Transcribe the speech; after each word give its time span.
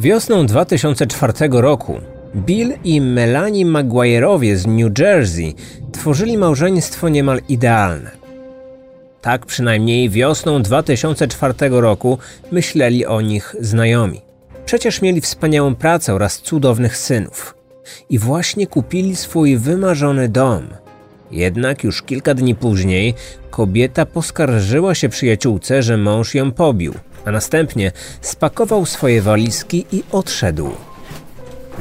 Wiosną 0.00 0.46
2004 0.46 1.32
roku 1.50 2.00
Bill 2.36 2.74
i 2.84 3.00
Melanie 3.00 3.66
Maguire'owie 3.66 4.56
z 4.56 4.66
New 4.66 4.98
Jersey 4.98 5.54
tworzyli 5.92 6.38
małżeństwo 6.38 7.08
niemal 7.08 7.40
idealne. 7.48 8.10
Tak 9.20 9.46
przynajmniej 9.46 10.10
wiosną 10.10 10.62
2004 10.62 11.54
roku 11.70 12.18
myśleli 12.52 13.06
o 13.06 13.20
nich 13.20 13.56
znajomi. 13.60 14.20
Przecież 14.64 15.02
mieli 15.02 15.20
wspaniałą 15.20 15.74
pracę 15.74 16.14
oraz 16.14 16.38
cudownych 16.38 16.96
synów. 16.96 17.54
I 18.10 18.18
właśnie 18.18 18.66
kupili 18.66 19.16
swój 19.16 19.56
wymarzony 19.56 20.28
dom. 20.28 20.68
Jednak 21.32 21.84
już 21.84 22.02
kilka 22.02 22.34
dni 22.34 22.54
później 22.54 23.14
kobieta 23.50 24.06
poskarżyła 24.06 24.94
się 24.94 25.08
przyjaciółce, 25.08 25.82
że 25.82 25.96
mąż 25.96 26.34
ją 26.34 26.52
pobił, 26.52 26.94
a 27.24 27.30
następnie 27.30 27.92
spakował 28.20 28.86
swoje 28.86 29.22
walizki 29.22 29.86
i 29.92 30.02
odszedł. 30.12 30.70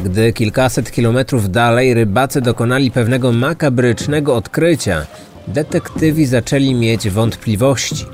Gdy 0.04 0.34
kilkaset 0.34 0.92
kilometrów 0.92 1.52
dalej 1.52 1.94
rybacy 1.94 2.42
dokonali 2.42 2.92
pewnego 2.92 3.32
makabrycznego 3.32 4.36
odkrycia, 4.36 5.06
detektywi 5.48 6.26
zaczęli 6.26 6.74
mieć 6.74 7.10
wątpliwości. 7.10 8.06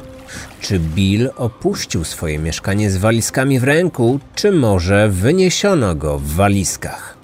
Czy 0.62 0.80
Bill 0.80 1.30
opuścił 1.36 2.04
swoje 2.04 2.40
mieszkanie 2.40 2.92
z 2.92 2.98
walizkami 2.98 3.60
w 3.60 3.64
ręku, 3.64 4.20
czy 4.36 4.52
może 4.52 5.10
wyniesiono 5.10 5.96
go 5.96 6.20
w 6.20 6.28
walizkach? 6.28 7.15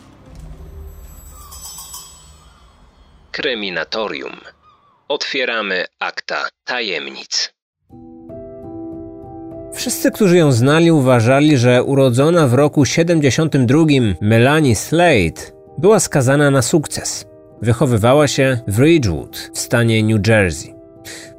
Kryminatorium. 3.32 4.36
Otwieramy 5.08 5.86
akta 6.00 6.48
tajemnic. 6.66 7.54
Wszyscy, 9.74 10.12
którzy 10.12 10.38
ją 10.38 10.52
znali, 10.52 10.92
uważali, 10.92 11.58
że 11.58 11.84
urodzona 11.84 12.48
w 12.48 12.54
roku 12.54 12.86
72 12.86 13.86
Melanie 14.22 14.76
Slade 14.76 15.42
była 15.78 16.00
skazana 16.00 16.52
na 16.52 16.62
sukces. 16.62 17.26
Wychowywała 17.62 18.28
się 18.28 18.60
w 18.68 18.80
Ridgewood 18.80 19.52
w 19.54 19.60
stanie 19.60 20.04
New 20.04 20.28
Jersey. 20.28 20.76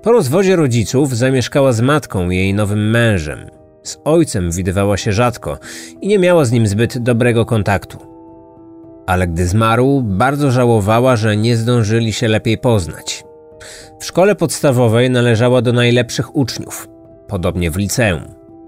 Po 0.02 0.12
rozwodzie 0.12 0.56
rodziców 0.56 1.16
zamieszkała 1.16 1.72
z 1.72 1.80
matką 1.80 2.30
jej 2.30 2.54
nowym 2.54 2.90
mężem. 2.90 3.50
Z 3.82 3.98
ojcem 4.04 4.50
widywała 4.50 4.96
się 4.96 5.12
rzadko 5.12 5.58
i 6.00 6.08
nie 6.08 6.18
miała 6.18 6.44
z 6.44 6.52
nim 6.52 6.66
zbyt 6.66 6.98
dobrego 6.98 7.46
kontaktu. 7.46 8.11
Ale 9.06 9.28
gdy 9.28 9.46
zmarł, 9.46 10.02
bardzo 10.02 10.50
żałowała, 10.50 11.16
że 11.16 11.36
nie 11.36 11.56
zdążyli 11.56 12.12
się 12.12 12.28
lepiej 12.28 12.58
poznać. 12.58 13.24
W 14.00 14.04
szkole 14.04 14.34
podstawowej 14.34 15.10
należała 15.10 15.62
do 15.62 15.72
najlepszych 15.72 16.36
uczniów, 16.36 16.88
podobnie 17.28 17.70
w 17.70 17.76
liceum. 17.76 18.22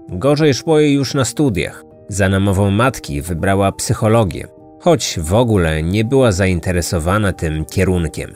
Gorzej 0.09 0.53
szło 0.53 0.79
jej 0.79 0.93
już 0.93 1.13
na 1.13 1.25
studiach. 1.25 1.83
Za 2.07 2.29
namową 2.29 2.71
matki 2.71 3.21
wybrała 3.21 3.71
psychologię, 3.71 4.47
choć 4.79 5.19
w 5.21 5.33
ogóle 5.33 5.83
nie 5.83 6.05
była 6.05 6.31
zainteresowana 6.31 7.33
tym 7.33 7.65
kierunkiem. 7.65 8.31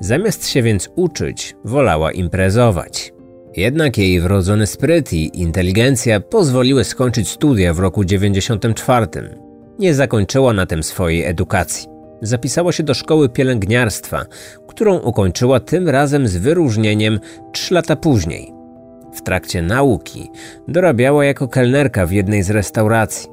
Zamiast 0.00 0.48
się 0.48 0.62
więc 0.62 0.88
uczyć, 0.96 1.56
wolała 1.64 2.12
imprezować. 2.12 3.12
Jednak 3.56 3.98
jej 3.98 4.20
wrodzony 4.20 4.66
spryt 4.66 5.12
i 5.12 5.40
inteligencja 5.40 6.20
pozwoliły 6.20 6.84
skończyć 6.84 7.28
studia 7.28 7.74
w 7.74 7.78
roku 7.78 8.04
94. 8.04 9.06
Nie 9.78 9.94
zakończyła 9.94 10.52
na 10.52 10.66
tym 10.66 10.82
swojej 10.82 11.24
edukacji. 11.24 11.88
Zapisała 12.22 12.72
się 12.72 12.82
do 12.82 12.94
szkoły 12.94 13.28
pielęgniarstwa, 13.28 14.24
którą 14.66 14.98
ukończyła 14.98 15.60
tym 15.60 15.88
razem 15.88 16.28
z 16.28 16.36
wyróżnieniem 16.36 17.20
3 17.52 17.74
lata 17.74 17.96
później. 17.96 18.52
W 19.14 19.22
trakcie 19.22 19.62
nauki 19.62 20.30
dorabiała 20.68 21.24
jako 21.24 21.48
kelnerka 21.48 22.06
w 22.06 22.12
jednej 22.12 22.42
z 22.42 22.50
restauracji. 22.50 23.30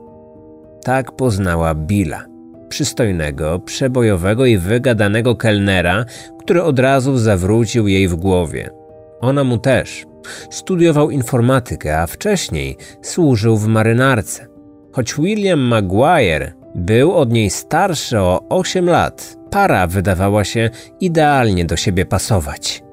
Tak 0.83 1.11
poznała 1.11 1.75
Billa 1.75 2.25
przystojnego, 2.69 3.59
przebojowego 3.59 4.45
i 4.45 4.58
wygadanego 4.58 5.36
kelnera, 5.36 6.05
który 6.39 6.64
od 6.64 6.80
razu 6.80 7.17
zawrócił 7.17 7.87
jej 7.87 8.08
w 8.08 8.15
głowie. 8.15 8.70
Ona 9.21 9.43
mu 9.43 9.58
też. 9.58 10.05
Studiował 10.49 11.09
informatykę, 11.09 11.99
a 11.99 12.08
wcześniej 12.08 12.77
służył 13.02 13.58
w 13.58 13.67
marynarce. 13.67 14.55
Choć 14.95 15.16
William 15.16 15.60
Maguire 15.60 16.54
był 16.76 17.14
od 17.14 17.32
niej 17.32 17.50
starszy 17.50 18.20
o 18.20 18.50
8 18.50 18.86
lat, 18.86 19.38
para 19.52 19.88
wydawała 19.88 20.44
się 20.44 20.70
idealnie 21.02 21.66
do 21.66 21.78
siebie 21.78 22.06
pasować. 22.06 22.83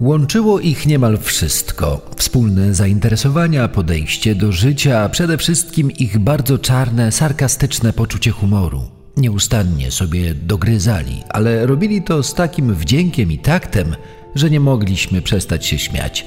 Łączyło 0.00 0.60
ich 0.60 0.86
niemal 0.86 1.18
wszystko: 1.18 2.00
wspólne 2.16 2.74
zainteresowania, 2.74 3.68
podejście 3.68 4.34
do 4.34 4.52
życia, 4.52 5.00
a 5.00 5.08
przede 5.08 5.38
wszystkim 5.38 5.90
ich 5.90 6.18
bardzo 6.18 6.58
czarne, 6.58 7.12
sarkastyczne 7.12 7.92
poczucie 7.92 8.30
humoru. 8.30 8.82
Nieustannie 9.16 9.90
sobie 9.90 10.34
dogryzali, 10.34 11.22
ale 11.28 11.66
robili 11.66 12.02
to 12.02 12.22
z 12.22 12.34
takim 12.34 12.74
wdziękiem 12.74 13.32
i 13.32 13.38
taktem, 13.38 13.96
że 14.34 14.50
nie 14.50 14.60
mogliśmy 14.60 15.22
przestać 15.22 15.66
się 15.66 15.78
śmiać. 15.78 16.26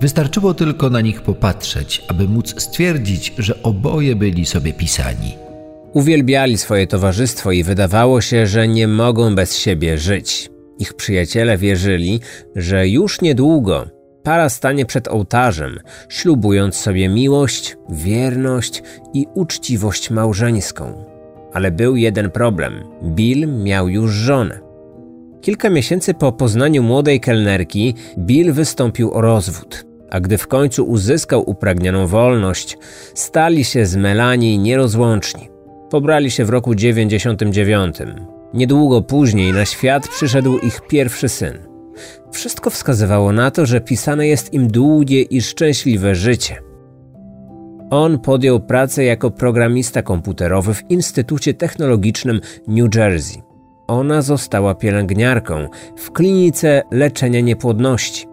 Wystarczyło 0.00 0.54
tylko 0.54 0.90
na 0.90 1.00
nich 1.00 1.22
popatrzeć, 1.22 2.02
aby 2.08 2.28
móc 2.28 2.62
stwierdzić, 2.62 3.32
że 3.38 3.62
oboje 3.62 4.16
byli 4.16 4.46
sobie 4.46 4.72
pisani. 4.72 5.36
Uwielbiali 5.92 6.58
swoje 6.58 6.86
towarzystwo 6.86 7.52
i 7.52 7.62
wydawało 7.62 8.20
się, 8.20 8.46
że 8.46 8.68
nie 8.68 8.88
mogą 8.88 9.34
bez 9.34 9.58
siebie 9.58 9.98
żyć. 9.98 10.50
Ich 10.78 10.94
przyjaciele 10.94 11.58
wierzyli, 11.58 12.20
że 12.56 12.88
już 12.88 13.20
niedługo 13.20 13.86
para 14.22 14.48
stanie 14.48 14.86
przed 14.86 15.08
ołtarzem, 15.08 15.78
ślubując 16.08 16.76
sobie 16.76 17.08
miłość, 17.08 17.76
wierność 17.90 18.82
i 19.14 19.26
uczciwość 19.34 20.10
małżeńską. 20.10 21.04
Ale 21.52 21.70
był 21.70 21.96
jeden 21.96 22.30
problem. 22.30 22.84
Bill 23.02 23.48
miał 23.48 23.88
już 23.88 24.12
żonę. 24.12 24.65
Kilka 25.46 25.70
miesięcy 25.70 26.14
po 26.14 26.32
poznaniu 26.32 26.82
młodej 26.82 27.20
kelnerki, 27.20 27.94
Bill 28.18 28.52
wystąpił 28.52 29.12
o 29.12 29.20
rozwód. 29.20 29.86
A 30.10 30.20
gdy 30.20 30.38
w 30.38 30.46
końcu 30.46 30.84
uzyskał 30.84 31.50
upragnioną 31.50 32.06
wolność, 32.06 32.78
stali 33.14 33.64
się 33.64 33.86
z 33.86 33.96
Melanie 33.96 34.58
nierozłączni. 34.58 35.48
Pobrali 35.90 36.30
się 36.30 36.44
w 36.44 36.50
roku 36.50 36.74
99. 36.74 37.96
Niedługo 38.54 39.02
później 39.02 39.52
na 39.52 39.64
świat 39.64 40.08
przyszedł 40.08 40.58
ich 40.58 40.80
pierwszy 40.88 41.28
syn. 41.28 41.58
Wszystko 42.32 42.70
wskazywało 42.70 43.32
na 43.32 43.50
to, 43.50 43.66
że 43.66 43.80
pisane 43.80 44.26
jest 44.26 44.54
im 44.54 44.68
długie 44.68 45.22
i 45.22 45.42
szczęśliwe 45.42 46.14
życie. 46.14 46.56
On 47.90 48.18
podjął 48.18 48.60
pracę 48.60 49.04
jako 49.04 49.30
programista 49.30 50.02
komputerowy 50.02 50.74
w 50.74 50.90
Instytucie 50.90 51.54
Technologicznym 51.54 52.40
New 52.68 52.94
Jersey. 52.94 53.45
Ona 53.86 54.22
została 54.22 54.74
pielęgniarką 54.74 55.68
w 55.96 56.12
klinice 56.12 56.82
leczenia 56.90 57.40
niepłodności. 57.40 58.26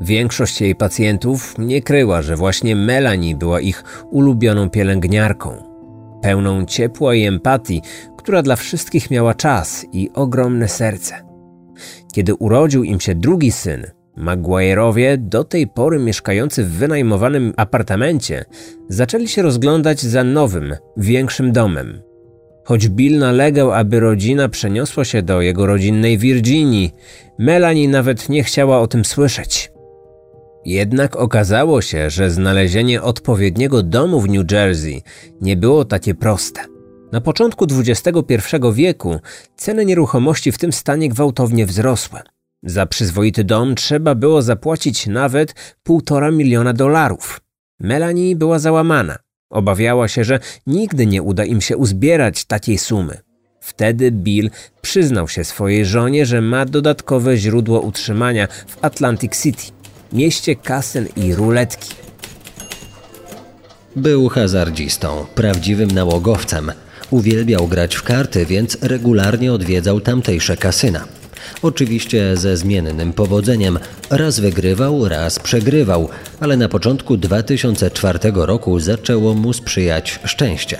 Większość 0.00 0.60
jej 0.60 0.74
pacjentów 0.74 1.54
nie 1.58 1.82
kryła, 1.82 2.22
że 2.22 2.36
właśnie 2.36 2.76
Melanie 2.76 3.36
była 3.36 3.60
ich 3.60 4.04
ulubioną 4.10 4.70
pielęgniarką 4.70 5.70
pełną 6.22 6.64
ciepła 6.64 7.14
i 7.14 7.24
empatii, 7.24 7.82
która 8.16 8.42
dla 8.42 8.56
wszystkich 8.56 9.10
miała 9.10 9.34
czas 9.34 9.86
i 9.92 10.10
ogromne 10.14 10.68
serce. 10.68 11.14
Kiedy 12.12 12.34
urodził 12.34 12.84
im 12.84 13.00
się 13.00 13.14
drugi 13.14 13.52
syn, 13.52 13.86
Maguire'owie, 14.16 15.16
do 15.16 15.44
tej 15.44 15.66
pory 15.66 15.98
mieszkający 15.98 16.64
w 16.64 16.70
wynajmowanym 16.70 17.52
apartamencie, 17.56 18.44
zaczęli 18.88 19.28
się 19.28 19.42
rozglądać 19.42 20.00
za 20.00 20.24
nowym, 20.24 20.74
większym 20.96 21.52
domem. 21.52 22.02
Choć 22.70 22.88
Bill 22.88 23.18
nalegał, 23.18 23.72
aby 23.72 24.00
rodzina 24.00 24.48
przeniosła 24.48 25.04
się 25.04 25.22
do 25.22 25.40
jego 25.40 25.66
rodzinnej 25.66 26.18
Virginii, 26.18 26.92
Melanie 27.38 27.88
nawet 27.88 28.28
nie 28.28 28.44
chciała 28.44 28.80
o 28.80 28.86
tym 28.86 29.04
słyszeć. 29.04 29.72
Jednak 30.64 31.16
okazało 31.16 31.82
się, 31.82 32.10
że 32.10 32.30
znalezienie 32.30 33.02
odpowiedniego 33.02 33.82
domu 33.82 34.20
w 34.20 34.28
New 34.28 34.52
Jersey 34.52 35.02
nie 35.40 35.56
było 35.56 35.84
takie 35.84 36.14
proste. 36.14 36.60
Na 37.12 37.20
początku 37.20 37.66
XXI 37.78 38.14
wieku 38.72 39.20
ceny 39.56 39.84
nieruchomości 39.84 40.52
w 40.52 40.58
tym 40.58 40.72
stanie 40.72 41.08
gwałtownie 41.08 41.66
wzrosły. 41.66 42.20
Za 42.62 42.86
przyzwoity 42.86 43.44
dom 43.44 43.74
trzeba 43.74 44.14
było 44.14 44.42
zapłacić 44.42 45.06
nawet 45.06 45.54
półtora 45.82 46.30
miliona 46.30 46.72
dolarów. 46.72 47.40
Melanie 47.80 48.36
była 48.36 48.58
załamana. 48.58 49.29
Obawiała 49.50 50.08
się, 50.08 50.24
że 50.24 50.40
nigdy 50.66 51.06
nie 51.06 51.22
uda 51.22 51.44
im 51.44 51.60
się 51.60 51.76
uzbierać 51.76 52.44
takiej 52.44 52.78
sumy. 52.78 53.18
Wtedy 53.60 54.10
Bill 54.10 54.50
przyznał 54.82 55.28
się 55.28 55.44
swojej 55.44 55.86
żonie, 55.86 56.26
że 56.26 56.40
ma 56.40 56.64
dodatkowe 56.64 57.36
źródło 57.36 57.80
utrzymania 57.80 58.46
w 58.66 58.84
Atlantic 58.84 59.42
City 59.42 59.62
mieście 60.12 60.56
kasen 60.56 61.08
i 61.16 61.34
ruletki. 61.34 61.94
Był 63.96 64.28
hazardzistą, 64.28 65.26
prawdziwym 65.34 65.90
nałogowcem. 65.90 66.72
Uwielbiał 67.10 67.68
grać 67.68 67.94
w 67.94 68.02
karty, 68.02 68.46
więc 68.46 68.78
regularnie 68.82 69.52
odwiedzał 69.52 70.00
tamtejsze 70.00 70.56
kasyna. 70.56 71.04
Oczywiście 71.62 72.36
ze 72.36 72.56
zmiennym 72.56 73.12
powodzeniem. 73.12 73.78
Raz 74.10 74.40
wygrywał, 74.40 75.08
raz 75.08 75.38
przegrywał, 75.38 76.08
ale 76.40 76.56
na 76.56 76.68
początku 76.68 77.16
2004 77.16 78.18
roku 78.34 78.80
zaczęło 78.80 79.34
mu 79.34 79.52
sprzyjać 79.52 80.20
szczęście. 80.24 80.78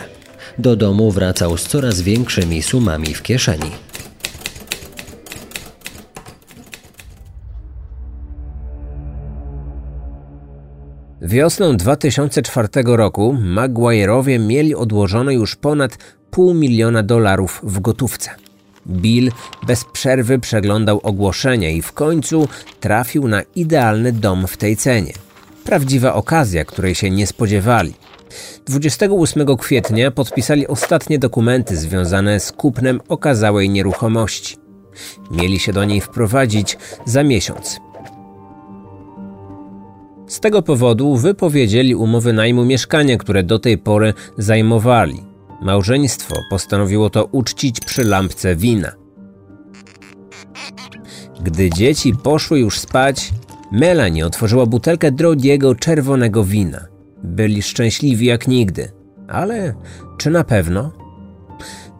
Do 0.59 0.77
domu 0.77 1.11
wracał 1.11 1.59
z 1.59 1.63
coraz 1.63 2.01
większymi 2.01 2.63
sumami 2.63 3.15
w 3.15 3.23
kieszeni. 3.23 3.71
Wiosną 11.23 11.77
2004 11.77 12.69
roku 12.85 13.37
Maguire'owie 13.57 14.41
mieli 14.47 14.75
odłożone 14.75 15.35
już 15.35 15.57
ponad 15.57 15.99
pół 16.31 16.55
miliona 16.55 17.03
dolarów 17.03 17.61
w 17.63 17.81
gotówce. 17.81 18.50
Bill 18.87 19.33
bez 19.67 19.85
przerwy 19.85 20.39
przeglądał 20.39 21.01
ogłoszenia 21.03 21.71
i 21.71 21.83
w 21.83 21.93
końcu 21.93 22.49
trafił 22.81 23.29
na 23.29 23.43
idealny 23.57 24.13
dom 24.13 24.47
w 24.47 24.57
tej 24.57 24.77
cenie. 24.77 25.13
Prawdziwa 25.65 26.15
okazja, 26.15 26.65
której 26.65 26.95
się 26.95 27.11
nie 27.11 27.27
spodziewali. 27.27 27.95
28 28.67 29.57
kwietnia 29.57 30.11
podpisali 30.11 30.67
ostatnie 30.67 31.19
dokumenty 31.19 31.77
związane 31.77 32.41
z 32.41 32.53
kupnem 32.53 33.01
okazałej 33.09 33.71
nieruchomości. 33.71 34.57
Mieli 35.31 35.59
się 35.59 35.73
do 35.73 35.85
niej 35.85 36.01
wprowadzić 36.01 36.79
za 37.05 37.23
miesiąc. 37.23 37.81
Z 40.27 40.41
tego 40.41 40.63
powodu 40.63 41.17
wypowiedzieli 41.17 41.95
umowy 41.95 42.33
najmu 42.33 42.65
mieszkania, 42.65 43.17
które 43.17 43.43
do 43.43 43.59
tej 43.59 43.79
pory 43.79 44.15
zajmowali. 44.39 45.30
Małżeństwo 45.63 46.35
postanowiło 46.51 47.11
to 47.11 47.25
uczcić 47.25 47.81
przy 47.81 48.05
lampce 48.05 48.57
wina. 48.57 48.93
Gdy 51.43 51.71
dzieci 51.71 52.15
poszły 52.23 52.59
już 52.59 52.79
spać, 52.79 53.33
Melanie 53.73 54.27
otworzyła 54.27 54.67
butelkę 54.67 55.13
drogiego 55.13 55.75
czerwonego 55.75 56.45
wina. 56.45 56.87
Byli 57.25 57.63
szczęśliwi 57.63 58.27
jak 58.27 58.49
nigdy. 58.49 58.93
Ale 59.29 59.75
czy 60.19 60.31
na 60.31 60.45
pewno? 60.45 60.93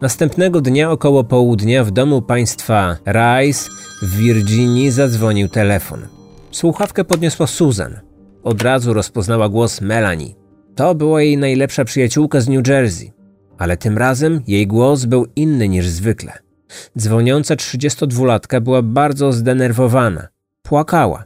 Następnego 0.01 0.61
dnia 0.61 0.91
około 0.91 1.23
południa 1.23 1.83
w 1.83 1.91
domu 1.91 2.21
państwa 2.21 2.97
Rice 3.07 3.69
w 4.01 4.17
Virginii 4.17 4.91
zadzwonił 4.91 5.49
telefon. 5.49 6.07
Słuchawkę 6.51 7.03
podniosła 7.03 7.47
Susan. 7.47 7.99
Od 8.43 8.61
razu 8.61 8.93
rozpoznała 8.93 9.49
głos 9.49 9.81
Melanie. 9.81 10.35
To 10.75 10.95
była 10.95 11.21
jej 11.21 11.37
najlepsza 11.37 11.85
przyjaciółka 11.85 12.41
z 12.41 12.49
New 12.49 12.67
Jersey, 12.67 13.11
ale 13.61 13.77
tym 13.77 13.97
razem 13.97 14.41
jej 14.47 14.67
głos 14.67 15.05
był 15.05 15.27
inny 15.35 15.69
niż 15.69 15.87
zwykle. 15.87 16.33
Dzwoniąca 16.97 17.55
32-latka 17.55 18.61
była 18.61 18.81
bardzo 18.81 19.33
zdenerwowana. 19.33 20.27
Płakała. 20.61 21.23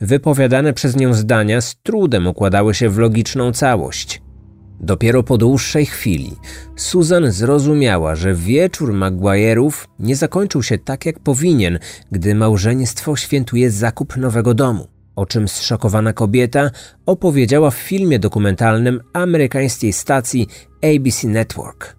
Wypowiadane 0.00 0.72
przez 0.72 0.96
nią 0.96 1.14
zdania 1.14 1.60
z 1.60 1.76
trudem 1.82 2.26
układały 2.26 2.74
się 2.74 2.90
w 2.90 2.98
logiczną 2.98 3.52
całość. 3.52 4.22
Dopiero 4.80 5.22
po 5.22 5.38
dłuższej 5.38 5.86
chwili 5.86 6.36
Susan 6.76 7.32
zrozumiała, 7.32 8.14
że 8.14 8.34
wieczór 8.34 8.92
Maguire'ów 8.92 9.86
nie 9.98 10.16
zakończył 10.16 10.62
się 10.62 10.78
tak 10.78 11.06
jak 11.06 11.18
powinien, 11.18 11.78
gdy 12.12 12.34
małżeństwo 12.34 13.16
świętuje 13.16 13.70
zakup 13.70 14.16
nowego 14.16 14.54
domu 14.54 14.95
o 15.16 15.26
czym 15.26 15.48
zszokowana 15.48 16.12
kobieta 16.12 16.70
opowiedziała 17.06 17.70
w 17.70 17.74
filmie 17.74 18.18
dokumentalnym 18.18 19.00
amerykańskiej 19.12 19.92
stacji 19.92 20.48
ABC 20.82 21.28
Network. 21.28 21.96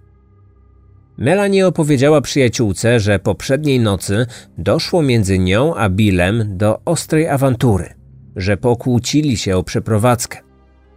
Melanie 1.17 1.67
opowiedziała 1.67 2.21
przyjaciółce, 2.21 2.99
że 2.99 3.19
poprzedniej 3.19 3.79
nocy 3.79 4.25
doszło 4.57 5.01
między 5.01 5.39
nią 5.39 5.75
a 5.75 5.89
Billem 5.89 6.57
do 6.57 6.79
ostrej 6.85 7.27
awantury, 7.27 7.93
że 8.35 8.57
pokłócili 8.57 9.37
się 9.37 9.57
o 9.57 9.63
przeprowadzkę. 9.63 10.39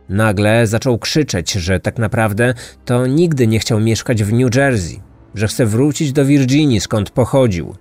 Nagle 0.09 0.67
zaczął 0.67 0.99
krzyczeć, 0.99 1.53
że 1.53 1.81
tak 1.81 1.99
naprawdę 1.99 2.55
to 2.85 3.07
nigdy 3.07 3.47
nie 3.47 3.59
chciał 3.59 3.81
mieszkać 3.81 4.25
w 4.25 4.33
New 4.33 4.55
Jersey, 4.55 5.01
że 5.35 5.49
chce 5.49 5.67
wrócić 5.67 6.13
do 6.13 6.25
Virginii, 6.25 6.81
skąd 6.81 7.11
pochodził, 7.11 7.75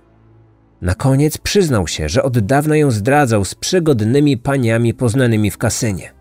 na 0.82 0.94
koniec 0.94 1.38
przyznał 1.38 1.88
się, 1.88 2.08
że 2.08 2.22
od 2.22 2.38
dawna 2.38 2.76
ją 2.76 2.90
zdradzał 2.90 3.44
z 3.44 3.54
przygodnymi 3.54 4.36
paniami 4.36 4.94
poznanymi 4.94 5.50
w 5.50 5.58
kasynie. 5.58 6.12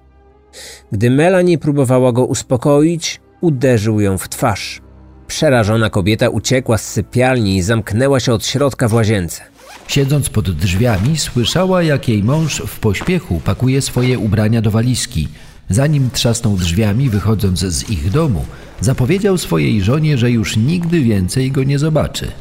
Gdy 0.92 1.10
Melanie 1.10 1.58
próbowała 1.58 2.12
go 2.12 2.26
uspokoić, 2.26 3.22
uderzył 3.42 4.00
ją 4.00 4.18
w 4.18 4.30
twarz. 4.30 4.82
Przerażona 5.28 5.90
kobieta 5.90 6.30
uciekła 6.30 6.78
z 6.78 6.88
sypialni 6.88 7.58
i 7.58 7.62
zamknęła 7.62 8.20
się 8.20 8.34
od 8.34 8.46
środka 8.46 8.88
w 8.88 8.94
łazience. 8.94 9.42
Siedząc 9.88 10.30
pod 10.30 10.52
drzwiami, 10.52 11.18
słyszała, 11.18 11.84
jak 11.84 12.10
jej 12.10 12.24
mąż 12.24 12.62
w 12.68 12.80
pośpiechu 12.80 13.42
pakuje 13.46 13.82
swoje 13.82 14.20
ubrania 14.20 14.62
do 14.62 14.72
walizki. 14.72 15.28
Zanim 15.70 16.10
trzasnął 16.14 16.58
drzwiami, 16.58 17.10
wychodząc 17.10 17.60
z 17.60 17.90
ich 17.90 18.12
domu, 18.12 18.46
zapowiedział 18.82 19.38
swojej 19.38 19.82
żonie, 19.82 20.18
że 20.18 20.32
już 20.32 20.58
nigdy 20.58 21.02
więcej 21.02 21.52
go 21.52 21.64
nie 21.64 21.80
zobaczy. 21.80 22.32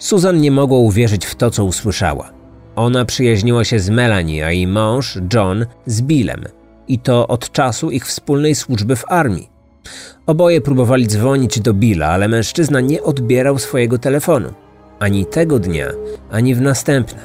Susan 0.00 0.40
nie 0.40 0.50
mogła 0.50 0.78
uwierzyć 0.78 1.26
w 1.26 1.34
to, 1.34 1.50
co 1.50 1.64
usłyszała. 1.64 2.32
Ona 2.76 3.04
przyjaźniła 3.04 3.64
się 3.64 3.80
z 3.80 3.90
Melanie, 3.90 4.46
a 4.46 4.50
jej 4.50 4.66
mąż, 4.66 5.18
John, 5.34 5.66
z 5.86 6.02
Billem. 6.02 6.44
I 6.88 6.98
to 6.98 7.28
od 7.28 7.52
czasu 7.52 7.90
ich 7.90 8.06
wspólnej 8.06 8.54
służby 8.54 8.96
w 8.96 9.04
armii. 9.08 9.50
Oboje 10.26 10.60
próbowali 10.60 11.06
dzwonić 11.06 11.60
do 11.60 11.74
Billa, 11.74 12.08
ale 12.08 12.28
mężczyzna 12.28 12.80
nie 12.80 13.02
odbierał 13.02 13.58
swojego 13.58 13.98
telefonu. 13.98 14.48
Ani 14.98 15.26
tego 15.26 15.58
dnia, 15.58 15.86
ani 16.30 16.54
w 16.54 16.60
następne. 16.60 17.20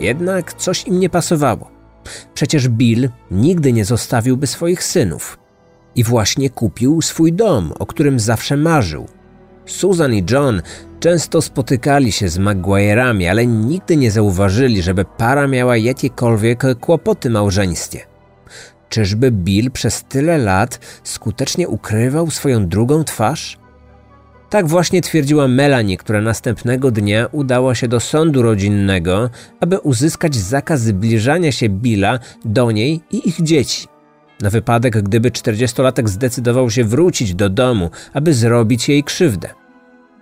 Jednak 0.00 0.54
coś 0.54 0.86
im 0.86 1.00
nie 1.00 1.10
pasowało. 1.10 1.70
Przecież 2.34 2.68
Bill 2.68 3.08
nigdy 3.30 3.72
nie 3.72 3.84
zostawiłby 3.84 4.46
swoich 4.46 4.84
synów. 4.84 5.38
I 5.94 6.04
właśnie 6.04 6.50
kupił 6.50 7.02
swój 7.02 7.32
dom, 7.32 7.72
o 7.78 7.86
którym 7.86 8.20
zawsze 8.20 8.56
marzył. 8.56 9.06
Susan 9.66 10.14
i 10.14 10.24
John 10.30 10.62
Często 11.00 11.42
spotykali 11.42 12.12
się 12.12 12.28
z 12.28 12.38
Maguire'ami, 12.38 13.26
ale 13.26 13.46
nigdy 13.46 13.96
nie 13.96 14.10
zauważyli, 14.10 14.82
żeby 14.82 15.04
para 15.04 15.46
miała 15.46 15.76
jakiekolwiek 15.76 16.62
kłopoty 16.80 17.30
małżeństwie. 17.30 18.00
Czyżby 18.88 19.30
Bill 19.30 19.70
przez 19.70 20.04
tyle 20.04 20.38
lat 20.38 20.80
skutecznie 21.04 21.68
ukrywał 21.68 22.30
swoją 22.30 22.68
drugą 22.68 23.04
twarz? 23.04 23.58
Tak 24.50 24.66
właśnie 24.66 25.02
twierdziła 25.02 25.48
Melanie, 25.48 25.96
która 25.96 26.20
następnego 26.20 26.90
dnia 26.90 27.26
udała 27.32 27.74
się 27.74 27.88
do 27.88 28.00
sądu 28.00 28.42
rodzinnego, 28.42 29.30
aby 29.60 29.78
uzyskać 29.78 30.34
zakaz 30.34 30.80
zbliżania 30.80 31.52
się 31.52 31.68
Billa 31.68 32.18
do 32.44 32.70
niej 32.70 33.00
i 33.10 33.28
ich 33.28 33.42
dzieci. 33.42 33.86
Na 34.40 34.50
wypadek, 34.50 35.02
gdyby 35.02 35.30
czterdziestolatek 35.30 36.08
zdecydował 36.08 36.70
się 36.70 36.84
wrócić 36.84 37.34
do 37.34 37.48
domu, 37.48 37.90
aby 38.12 38.34
zrobić 38.34 38.88
jej 38.88 39.04
krzywdę. 39.04 39.59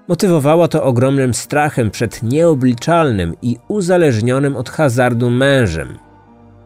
Motywowała 0.09 0.69
to 0.69 0.85
ogromnym 0.85 1.35
strachem 1.35 1.91
przed 1.91 2.23
nieobliczalnym 2.23 3.35
i 3.43 3.57
uzależnionym 3.69 4.57
od 4.57 4.71
hazardu 4.71 5.31
mężem. 5.31 5.99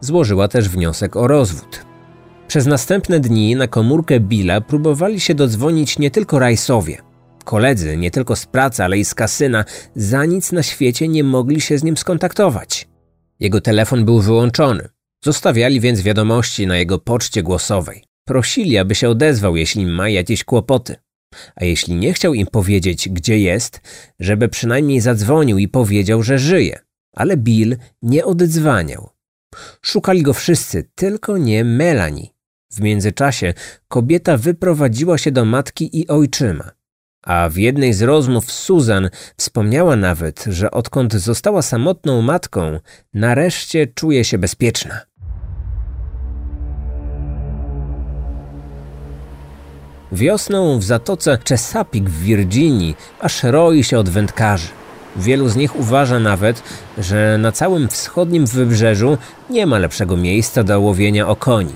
Złożyła 0.01 0.47
też 0.47 0.69
wniosek 0.69 1.15
o 1.15 1.27
rozwód. 1.27 1.85
Przez 2.47 2.65
następne 2.65 3.19
dni 3.19 3.55
na 3.55 3.67
komórkę 3.67 4.19
Billa 4.19 4.61
próbowali 4.61 5.19
się 5.19 5.35
dodzwonić 5.35 5.99
nie 5.99 6.11
tylko 6.11 6.39
Rajsowie. 6.39 6.97
Koledzy, 7.43 7.97
nie 7.97 8.11
tylko 8.11 8.35
z 8.35 8.45
pracy, 8.45 8.83
ale 8.83 8.97
i 8.97 9.05
z 9.05 9.15
kasyna, 9.15 9.65
za 9.95 10.25
nic 10.25 10.51
na 10.51 10.63
świecie 10.63 11.07
nie 11.07 11.23
mogli 11.23 11.61
się 11.61 11.77
z 11.77 11.83
nim 11.83 11.97
skontaktować. 11.97 12.87
Jego 13.39 13.61
telefon 13.61 14.05
był 14.05 14.19
wyłączony. 14.19 14.89
Zostawiali 15.23 15.79
więc 15.79 16.01
wiadomości 16.01 16.67
na 16.67 16.77
jego 16.77 16.99
poczcie 16.99 17.43
głosowej. 17.43 18.03
Prosili, 18.25 18.77
aby 18.77 18.95
się 18.95 19.09
odezwał, 19.09 19.55
jeśli 19.55 19.85
ma 19.85 20.09
jakieś 20.09 20.43
kłopoty. 20.43 20.95
A 21.55 21.65
jeśli 21.65 21.95
nie 21.95 22.13
chciał 22.13 22.33
im 22.33 22.47
powiedzieć, 22.47 23.09
gdzie 23.09 23.39
jest, 23.39 23.81
żeby 24.19 24.49
przynajmniej 24.49 25.01
zadzwonił 25.01 25.57
i 25.57 25.67
powiedział, 25.67 26.23
że 26.23 26.37
żyje. 26.37 26.79
Ale 27.13 27.37
Bill 27.37 27.77
nie 28.01 28.25
oddzwaniał. 28.25 29.09
Szukali 29.81 30.23
go 30.23 30.33
wszyscy, 30.33 30.89
tylko 30.95 31.37
nie 31.37 31.63
Melanie. 31.63 32.27
W 32.71 32.81
międzyczasie 32.81 33.53
kobieta 33.87 34.37
wyprowadziła 34.37 35.17
się 35.17 35.31
do 35.31 35.45
matki 35.45 35.99
i 35.99 36.07
ojczyma. 36.07 36.71
A 37.23 37.49
w 37.49 37.57
jednej 37.57 37.93
z 37.93 38.01
rozmów 38.01 38.51
Susan 38.51 39.09
wspomniała 39.37 39.95
nawet, 39.95 40.43
że 40.47 40.71
odkąd 40.71 41.13
została 41.13 41.61
samotną 41.61 42.21
matką, 42.21 42.79
nareszcie 43.13 43.87
czuje 43.87 44.23
się 44.23 44.37
bezpieczna. 44.37 45.01
Wiosną 50.13 50.79
w 50.79 50.83
zatoce 50.83 51.37
Chesapeake 51.49 52.09
w 52.09 52.19
Virginii 52.19 52.95
aż 53.19 53.43
roi 53.43 53.83
się 53.83 53.99
od 53.99 54.09
wędkarzy. 54.09 54.67
Wielu 55.15 55.49
z 55.49 55.55
nich 55.55 55.75
uważa 55.75 56.19
nawet, 56.19 56.63
że 56.97 57.37
na 57.37 57.51
całym 57.51 57.87
wschodnim 57.87 58.45
wybrzeżu 58.45 59.17
nie 59.49 59.65
ma 59.65 59.77
lepszego 59.77 60.17
miejsca 60.17 60.63
do 60.63 60.79
łowienia 60.79 61.27
okoni. 61.27 61.73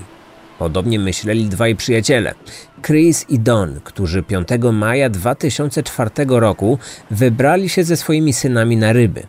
Podobnie 0.58 0.98
myśleli 0.98 1.46
dwaj 1.46 1.76
przyjaciele, 1.76 2.34
Chris 2.82 3.26
i 3.28 3.38
Don, 3.38 3.80
którzy 3.84 4.22
5 4.22 4.48
maja 4.72 5.10
2004 5.10 6.10
roku 6.28 6.78
wybrali 7.10 7.68
się 7.68 7.84
ze 7.84 7.96
swoimi 7.96 8.32
synami 8.32 8.76
na 8.76 8.92
ryby. 8.92 9.26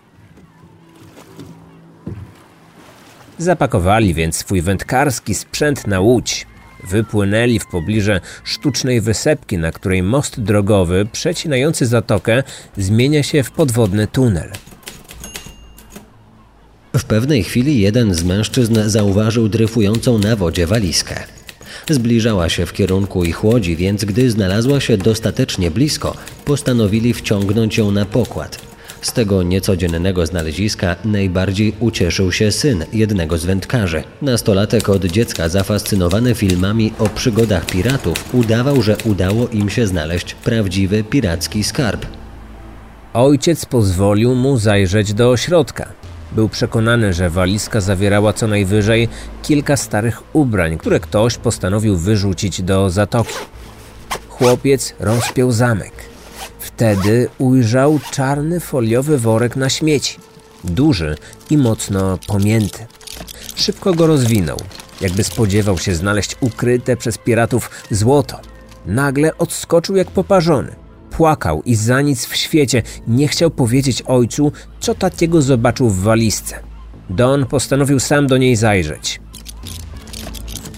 Zapakowali 3.37 4.13
więc 4.13 4.35
swój 4.35 4.61
wędkarski 4.61 5.35
sprzęt 5.35 5.87
na 5.87 5.99
łódź. 5.99 6.48
Wypłynęli 6.83 7.59
w 7.59 7.67
pobliże 7.67 8.21
sztucznej 8.43 9.01
wysepki, 9.01 9.57
na 9.57 9.71
której 9.71 10.03
most 10.03 10.41
drogowy 10.41 11.07
przecinający 11.11 11.85
zatokę 11.85 12.43
zmienia 12.77 13.23
się 13.23 13.43
w 13.43 13.51
podwodny 13.51 14.07
tunel. 14.07 14.51
W 16.97 17.03
pewnej 17.03 17.43
chwili 17.43 17.81
jeden 17.81 18.13
z 18.13 18.23
mężczyzn 18.23 18.79
zauważył 18.85 19.49
dryfującą 19.49 20.17
na 20.17 20.35
wodzie 20.35 20.67
walizkę. 20.67 21.23
Zbliżała 21.89 22.49
się 22.49 22.65
w 22.65 22.73
kierunku 22.73 23.23
ich 23.23 23.43
łodzi, 23.43 23.75
więc 23.75 24.05
gdy 24.05 24.31
znalazła 24.31 24.79
się 24.79 24.97
dostatecznie 24.97 25.71
blisko, 25.71 26.17
postanowili 26.45 27.13
wciągnąć 27.13 27.77
ją 27.77 27.91
na 27.91 28.05
pokład. 28.05 28.68
Z 29.01 29.13
tego 29.13 29.43
niecodziennego 29.43 30.25
znaleziska 30.25 30.95
najbardziej 31.05 31.73
ucieszył 31.79 32.31
się 32.31 32.51
syn 32.51 32.85
jednego 32.93 33.37
z 33.37 33.45
wędkarzy. 33.45 34.03
Nastolatek 34.21 34.89
od 34.89 35.05
dziecka 35.05 35.49
zafascynowany 35.49 36.35
filmami 36.35 36.93
o 36.99 37.09
przygodach 37.09 37.65
piratów 37.65 38.33
udawał, 38.33 38.81
że 38.81 38.97
udało 39.05 39.47
im 39.47 39.69
się 39.69 39.87
znaleźć 39.87 40.33
prawdziwy 40.33 41.03
piracki 41.03 41.63
skarb. 41.63 42.05
Ojciec 43.13 43.65
pozwolił 43.65 44.35
mu 44.35 44.57
zajrzeć 44.57 45.13
do 45.13 45.29
ośrodka. 45.29 45.89
Był 46.31 46.49
przekonany, 46.49 47.13
że 47.13 47.29
walizka 47.29 47.81
zawierała 47.81 48.33
co 48.33 48.47
najwyżej 48.47 49.09
kilka 49.43 49.77
starych 49.77 50.35
ubrań, 50.35 50.77
które 50.77 50.99
ktoś 50.99 51.37
postanowił 51.37 51.97
wyrzucić 51.97 52.61
do 52.61 52.89
zatoki. 52.89 53.33
Chłopiec 54.29 54.93
rozpiął 54.99 55.51
zamek. 55.51 56.08
Wtedy 56.79 57.29
ujrzał 57.37 57.99
czarny 58.11 58.59
foliowy 58.59 59.17
worek 59.17 59.55
na 59.55 59.69
śmieci, 59.69 60.19
duży 60.63 61.17
i 61.49 61.57
mocno 61.57 62.17
pomięty. 62.27 62.87
Szybko 63.55 63.93
go 63.93 64.07
rozwinął, 64.07 64.57
jakby 65.01 65.23
spodziewał 65.23 65.77
się 65.77 65.95
znaleźć 65.95 66.35
ukryte 66.41 66.97
przez 66.97 67.17
piratów 67.17 67.69
złoto. 67.91 68.39
Nagle 68.85 69.37
odskoczył 69.37 69.95
jak 69.95 70.11
poparzony. 70.11 70.75
Płakał 71.11 71.61
i 71.65 71.75
za 71.75 72.01
nic 72.01 72.25
w 72.25 72.35
świecie 72.35 72.83
nie 73.07 73.27
chciał 73.27 73.51
powiedzieć 73.51 74.01
ojcu, 74.01 74.51
co 74.79 74.95
takiego 74.95 75.41
zobaczył 75.41 75.89
w 75.89 75.99
walizce. 75.99 76.59
Don 77.09 77.45
postanowił 77.45 77.99
sam 77.99 78.27
do 78.27 78.37
niej 78.37 78.55
zajrzeć. 78.55 79.21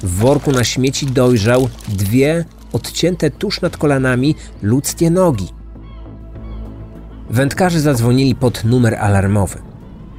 W 0.04 0.18
worku 0.18 0.52
na 0.52 0.64
śmieci 0.64 1.06
dojrzał 1.06 1.70
dwie 1.88 2.46
odcięte 2.74 3.32
tuż 3.32 3.62
nad 3.62 3.78
kolanami 3.78 4.36
ludzkie 4.62 5.10
nogi. 5.10 5.61
Wędkarze 7.32 7.80
zadzwonili 7.80 8.36
pod 8.36 8.64
numer 8.64 8.96
alarmowy. 8.96 9.60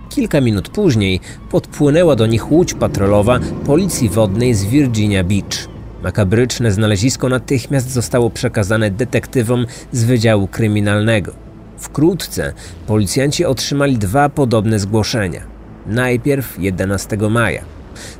Kilka 0.08 0.40
minut 0.40 0.68
później 0.68 1.20
podpłynęła 1.50 2.16
do 2.16 2.26
nich 2.26 2.52
łódź 2.52 2.74
patrolowa 2.74 3.38
Policji 3.66 4.08
Wodnej 4.08 4.54
z 4.54 4.64
Virginia 4.64 5.24
Beach. 5.24 5.68
Makabryczne 6.02 6.72
znalezisko 6.72 7.28
natychmiast 7.28 7.90
zostało 7.90 8.30
przekazane 8.30 8.90
detektywom 8.90 9.66
z 9.92 10.04
Wydziału 10.04 10.46
Kryminalnego. 10.46 11.32
Wkrótce 11.78 12.52
policjanci 12.86 13.44
otrzymali 13.44 13.98
dwa 13.98 14.28
podobne 14.28 14.78
zgłoszenia. 14.78 15.42
Najpierw 15.86 16.60
11 16.60 17.16
maja. 17.16 17.62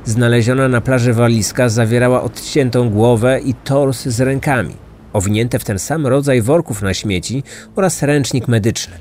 Znaleziona 0.05 0.67
na 0.67 0.81
plaży 0.81 1.13
walizka 1.13 1.69
zawierała 1.69 2.23
odciętą 2.23 2.89
głowę 2.89 3.39
i 3.45 3.53
tors 3.53 4.05
z 4.05 4.21
rękami 4.21 4.82
owinięte 5.13 5.59
w 5.59 5.63
ten 5.63 5.79
sam 5.79 6.07
rodzaj 6.07 6.41
worków 6.41 6.81
na 6.81 6.93
śmieci 6.93 7.43
oraz 7.75 8.01
ręcznik 8.01 8.47
medyczny. 8.47 8.93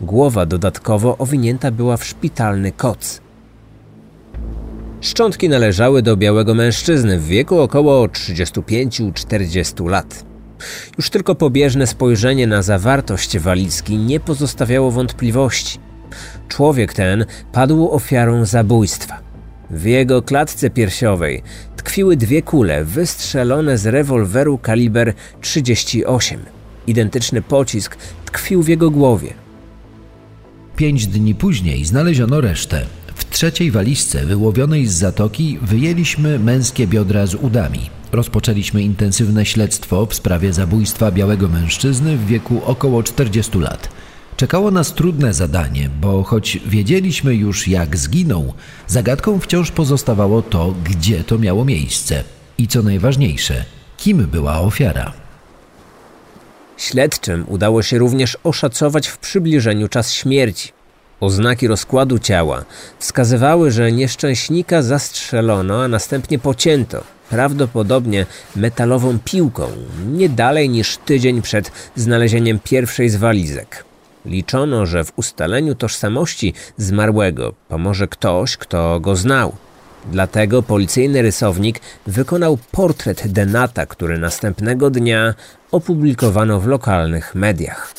Głowa 0.00 0.46
dodatkowo 0.46 1.18
owinięta 1.18 1.70
była 1.70 1.96
w 1.96 2.04
szpitalny 2.04 2.72
koc. 2.72 3.20
Szczątki 5.00 5.48
należały 5.48 6.02
do 6.02 6.16
białego 6.16 6.54
mężczyzny 6.54 7.18
w 7.18 7.26
wieku 7.26 7.60
około 7.60 8.06
35-40 8.06 9.88
lat. 9.88 10.24
Już 10.98 11.10
tylko 11.10 11.34
pobieżne 11.34 11.86
spojrzenie 11.86 12.46
na 12.46 12.62
zawartość 12.62 13.38
walizki 13.38 13.96
nie 13.96 14.20
pozostawiało 14.20 14.90
wątpliwości. 14.90 15.78
Człowiek 16.48 16.94
ten 16.94 17.24
padł 17.52 17.90
ofiarą 17.90 18.44
zabójstwa. 18.44 19.29
W 19.70 19.84
jego 19.84 20.22
klatce 20.22 20.70
piersiowej 20.70 21.42
tkwiły 21.76 22.16
dwie 22.16 22.42
kule 22.42 22.84
wystrzelone 22.84 23.78
z 23.78 23.86
rewolweru 23.86 24.58
kaliber 24.58 25.14
38. 25.40 26.40
Identyczny 26.86 27.42
pocisk 27.42 27.96
tkwił 28.24 28.62
w 28.62 28.68
jego 28.68 28.90
głowie. 28.90 29.34
Pięć 30.76 31.06
dni 31.06 31.34
później 31.34 31.84
znaleziono 31.84 32.40
resztę. 32.40 32.86
W 33.14 33.30
trzeciej 33.30 33.70
walizce 33.70 34.26
wyłowionej 34.26 34.86
z 34.86 34.92
zatoki 34.92 35.58
wyjęliśmy 35.62 36.38
męskie 36.38 36.86
biodra 36.86 37.26
z 37.26 37.34
udami. 37.34 37.90
Rozpoczęliśmy 38.12 38.82
intensywne 38.82 39.46
śledztwo 39.46 40.06
w 40.06 40.14
sprawie 40.14 40.52
zabójstwa 40.52 41.10
białego 41.10 41.48
mężczyzny 41.48 42.16
w 42.16 42.26
wieku 42.26 42.60
około 42.64 43.02
40 43.02 43.58
lat. 43.58 43.88
Czekało 44.40 44.70
nas 44.70 44.94
trudne 44.94 45.34
zadanie, 45.34 45.90
bo 46.00 46.22
choć 46.22 46.58
wiedzieliśmy 46.66 47.34
już 47.34 47.68
jak 47.68 47.96
zginął, 47.96 48.54
zagadką 48.86 49.40
wciąż 49.40 49.70
pozostawało 49.70 50.42
to, 50.42 50.74
gdzie 50.84 51.24
to 51.24 51.38
miało 51.38 51.64
miejsce 51.64 52.24
i 52.58 52.68
co 52.68 52.82
najważniejsze, 52.82 53.64
kim 53.96 54.26
była 54.26 54.60
ofiara. 54.60 55.12
Śledczym 56.76 57.44
udało 57.48 57.82
się 57.82 57.98
również 57.98 58.38
oszacować 58.44 59.08
w 59.08 59.18
przybliżeniu 59.18 59.88
czas 59.88 60.12
śmierci. 60.12 60.72
Oznaki 61.20 61.68
rozkładu 61.68 62.18
ciała 62.18 62.64
wskazywały, 62.98 63.70
że 63.70 63.92
nieszczęśnika 63.92 64.82
zastrzelono, 64.82 65.82
a 65.82 65.88
następnie 65.88 66.38
pocięto, 66.38 67.04
prawdopodobnie 67.30 68.26
metalową 68.56 69.18
piłką, 69.24 69.68
nie 70.06 70.28
dalej 70.28 70.68
niż 70.68 70.96
tydzień 70.96 71.42
przed 71.42 71.72
znalezieniem 71.96 72.58
pierwszej 72.64 73.08
z 73.08 73.16
walizek. 73.16 73.89
Liczono, 74.24 74.86
że 74.86 75.04
w 75.04 75.12
ustaleniu 75.18 75.74
tożsamości 75.74 76.54
zmarłego 76.76 77.54
pomoże 77.68 78.08
ktoś, 78.08 78.56
kto 78.56 79.00
go 79.00 79.16
znał. 79.16 79.52
Dlatego 80.12 80.62
policyjny 80.62 81.22
rysownik 81.22 81.80
wykonał 82.06 82.58
portret 82.72 83.32
Denata, 83.32 83.86
który 83.86 84.18
następnego 84.18 84.90
dnia 84.90 85.34
opublikowano 85.72 86.60
w 86.60 86.66
lokalnych 86.66 87.34
mediach. 87.34 87.94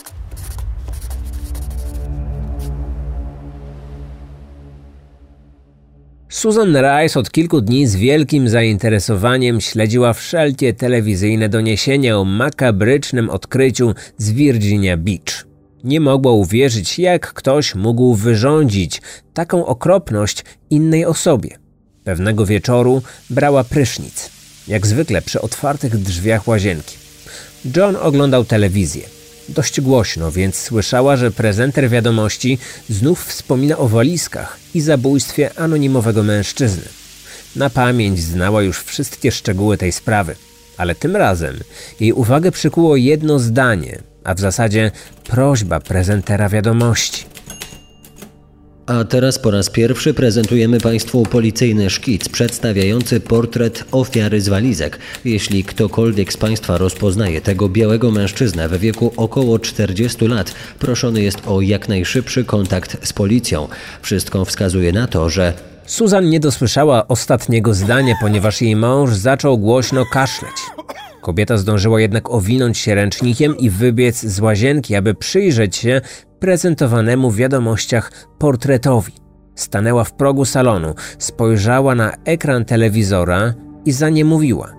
Susan 6.29 6.77
Rice 6.77 7.19
od 7.19 7.31
kilku 7.31 7.61
dni 7.61 7.87
z 7.87 7.95
wielkim 7.95 8.49
zainteresowaniem 8.49 9.61
śledziła 9.61 10.13
wszelkie 10.13 10.73
telewizyjne 10.73 11.49
doniesienia 11.49 12.17
o 12.17 12.25
makabrycznym 12.25 13.29
odkryciu 13.29 13.93
z 14.17 14.31
Virginia 14.31 14.97
Beach. 14.97 15.50
Nie 15.83 15.99
mogła 15.99 16.31
uwierzyć, 16.31 16.99
jak 16.99 17.33
ktoś 17.33 17.75
mógł 17.75 18.15
wyrządzić 18.15 19.01
taką 19.33 19.65
okropność 19.65 20.43
innej 20.69 21.05
osobie. 21.05 21.57
Pewnego 22.03 22.45
wieczoru 22.45 23.01
brała 23.29 23.63
prysznic, 23.63 24.29
jak 24.67 24.87
zwykle 24.87 25.21
przy 25.21 25.41
otwartych 25.41 25.97
drzwiach 25.97 26.47
łazienki. 26.47 26.95
John 27.75 27.95
oglądał 27.95 28.45
telewizję. 28.45 29.03
Dość 29.49 29.81
głośno, 29.81 30.31
więc 30.31 30.55
słyszała, 30.55 31.17
że 31.17 31.31
prezenter 31.31 31.89
wiadomości 31.89 32.57
znów 32.89 33.25
wspomina 33.25 33.77
o 33.77 33.87
walizkach 33.87 34.59
i 34.73 34.81
zabójstwie 34.81 35.59
anonimowego 35.59 36.23
mężczyzny. 36.23 36.83
Na 37.55 37.69
pamięć 37.69 38.19
znała 38.19 38.61
już 38.61 38.79
wszystkie 38.83 39.31
szczegóły 39.31 39.77
tej 39.77 39.91
sprawy, 39.91 40.35
ale 40.77 40.95
tym 40.95 41.15
razem 41.15 41.59
jej 41.99 42.13
uwagę 42.13 42.51
przykuło 42.51 42.95
jedno 42.95 43.39
zdanie, 43.39 43.99
a 44.23 44.33
w 44.33 44.39
zasadzie 44.39 44.91
prośba 45.23 45.79
prezentera 45.79 46.49
wiadomości. 46.49 47.25
A 48.85 49.03
teraz 49.03 49.39
po 49.39 49.51
raz 49.51 49.69
pierwszy 49.69 50.13
prezentujemy 50.13 50.79
Państwu 50.79 51.23
policyjny 51.23 51.89
szkic 51.89 52.29
przedstawiający 52.29 53.19
portret 53.19 53.83
ofiary 53.91 54.41
z 54.41 54.49
walizek. 54.49 54.99
Jeśli 55.25 55.63
ktokolwiek 55.63 56.33
z 56.33 56.37
Państwa 56.37 56.77
rozpoznaje 56.77 57.41
tego 57.41 57.69
białego 57.69 58.11
mężczyznę 58.11 58.69
w 58.69 58.79
wieku 58.79 59.13
około 59.17 59.59
40 59.59 60.27
lat, 60.27 60.53
proszony 60.79 61.21
jest 61.21 61.47
o 61.47 61.61
jak 61.61 61.89
najszybszy 61.89 62.45
kontakt 62.45 63.07
z 63.07 63.13
policją. 63.13 63.67
Wszystko 64.01 64.45
wskazuje 64.45 64.91
na 64.91 65.07
to, 65.07 65.29
że 65.29 65.53
Susan 65.85 66.29
nie 66.29 66.39
dosłyszała 66.39 67.07
ostatniego 67.07 67.73
zdania, 67.73 68.15
ponieważ 68.21 68.61
jej 68.61 68.75
mąż 68.75 69.13
zaczął 69.13 69.57
głośno 69.57 70.05
kaszleć. 70.05 70.55
Kobieta 71.21 71.57
zdążyła 71.57 72.01
jednak 72.01 72.29
owinąć 72.29 72.77
się 72.77 72.95
ręcznikiem 72.95 73.57
i 73.57 73.69
wybiec 73.69 74.25
z 74.25 74.39
łazienki, 74.39 74.95
aby 74.95 75.13
przyjrzeć 75.13 75.75
się 75.75 76.01
prezentowanemu 76.39 77.31
w 77.31 77.35
wiadomościach 77.35 78.27
portretowi. 78.37 79.13
Stanęła 79.55 80.03
w 80.03 80.13
progu 80.13 80.45
salonu, 80.45 80.95
spojrzała 81.17 81.95
na 81.95 82.13
ekran 82.25 82.65
telewizora 82.65 83.53
i 83.85 83.91
zaniemowiła. 83.91 84.73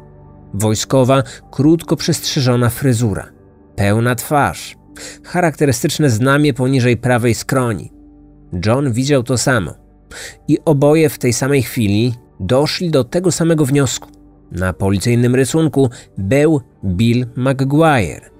Wojskowa, 0.54 1.22
krótko 1.50 1.96
przystrzyżona 1.96 2.70
fryzura, 2.70 3.28
pełna 3.76 4.14
twarz, 4.14 4.76
charakterystyczne 5.24 6.10
znamie 6.10 6.54
poniżej 6.54 6.96
prawej 6.96 7.34
skroni. 7.34 7.92
John 8.66 8.92
widział 8.92 9.22
to 9.22 9.38
samo. 9.38 9.74
I 10.48 10.58
oboje 10.64 11.08
w 11.08 11.18
tej 11.18 11.32
samej 11.32 11.62
chwili 11.62 12.14
doszli 12.40 12.90
do 12.90 13.04
tego 13.04 13.32
samego 13.32 13.64
wniosku. 13.64 14.11
Na 14.52 14.72
policyjnym 14.72 15.34
rysunku 15.34 15.90
był 16.18 16.60
Bill 16.84 17.26
McGuire. 17.36 18.30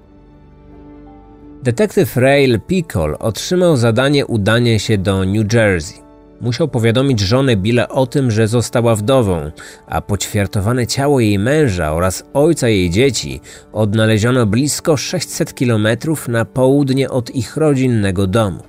Detektyw 1.63 2.17
Rail 2.17 2.61
Pickle 2.61 3.19
otrzymał 3.19 3.77
zadanie 3.77 4.27
udania 4.27 4.79
się 4.79 4.99
do 4.99 5.25
New 5.25 5.53
Jersey. 5.53 6.03
Musiał 6.41 6.69
powiadomić 6.69 7.21
żonę 7.21 7.57
Billa 7.57 7.89
o 7.89 8.07
tym, 8.07 8.31
że 8.31 8.49
została 8.49 8.95
wdową, 8.95 9.51
a 9.87 10.01
poćwiartowane 10.01 10.87
ciało 10.87 11.21
jej 11.21 11.39
męża 11.39 11.93
oraz 11.93 12.25
ojca 12.35 12.69
jej 12.69 12.91
dzieci 12.91 13.41
odnaleziono 13.73 14.47
blisko 14.47 14.97
600 14.97 15.55
kilometrów 15.55 16.29
na 16.29 16.45
południe 16.45 17.11
od 17.11 17.31
ich 17.31 17.57
rodzinnego 17.57 18.27
domu. 18.27 18.63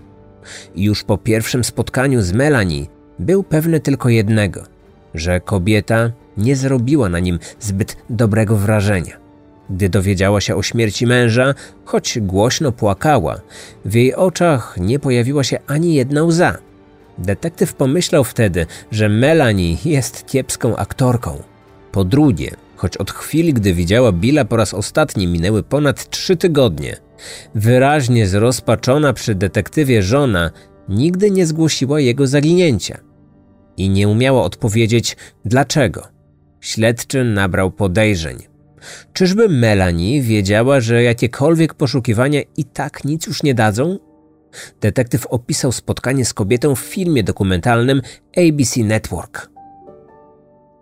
Już 0.76 1.04
po 1.04 1.18
pierwszym 1.18 1.64
spotkaniu 1.64 2.22
z 2.22 2.32
Melanie 2.32 2.86
był 3.20 3.44
pewny 3.44 3.80
tylko 3.80 4.10
jednego, 4.10 4.64
że 5.14 5.40
kobieta 5.40 6.12
nie 6.38 6.56
zrobiła 6.56 7.10
na 7.10 7.20
nim 7.20 7.40
zbyt 7.60 7.98
dobrego 8.10 8.58
wrażenia. 8.58 9.24
Gdy 9.70 9.90
dowiedziała 9.90 10.42
się 10.42 10.56
o 10.56 10.64
śmierci 10.64 11.08
męża, 11.08 11.54
choć 11.86 12.20
głośno 12.20 12.72
płakała, 12.72 13.42
w 13.86 13.94
jej 13.94 14.16
oczach 14.16 14.76
nie 14.78 15.00
pojawiła 15.00 15.44
się 15.44 15.60
ani 15.68 15.94
jedna 15.96 16.24
łza. 16.24 16.58
Detektyw 17.18 17.74
pomyślał 17.74 18.24
wtedy, 18.24 18.66
że 18.92 19.10
Melanie 19.10 19.78
jest 19.86 20.26
kiepską 20.26 20.76
aktorką. 20.76 21.44
Po 21.92 22.04
drugie, 22.04 22.52
choć 22.76 22.98
od 22.98 23.12
chwili, 23.12 23.54
gdy 23.54 23.74
widziała 23.74 24.12
Billa 24.12 24.46
po 24.46 24.58
raz 24.58 24.74
ostatni 24.74 25.28
minęły 25.28 25.64
ponad 25.64 26.10
trzy 26.10 26.38
tygodnie, 26.38 26.98
wyraźnie 27.56 28.28
zrozpaczona 28.28 29.14
przy 29.14 29.36
detektywie 29.36 30.04
żona 30.04 30.52
nigdy 30.90 31.32
nie 31.32 31.46
zgłosiła 31.46 32.00
jego 32.00 32.28
zaginięcia. 32.28 33.00
I 33.78 33.90
nie 33.90 34.08
umiała 34.08 34.44
odpowiedzieć 34.44 35.18
dlaczego. 35.46 36.13
Śledczy 36.64 37.24
nabrał 37.24 37.72
podejrzeń. 37.72 38.38
Czyżby 39.14 39.50
Melanie 39.50 40.22
wiedziała, 40.22 40.82
że 40.82 41.04
jakiekolwiek 41.04 41.74
poszukiwania 41.74 42.42
i 42.58 42.66
tak 42.66 43.06
nic 43.06 43.28
już 43.28 43.44
nie 43.44 43.54
dadzą? 43.54 44.00
Detektyw 44.82 45.28
opisał 45.28 45.72
spotkanie 45.72 46.26
z 46.26 46.34
kobietą 46.34 46.76
w 46.76 46.80
filmie 46.80 47.24
dokumentalnym 47.24 48.02
ABC 48.38 48.84
Network. 48.84 49.50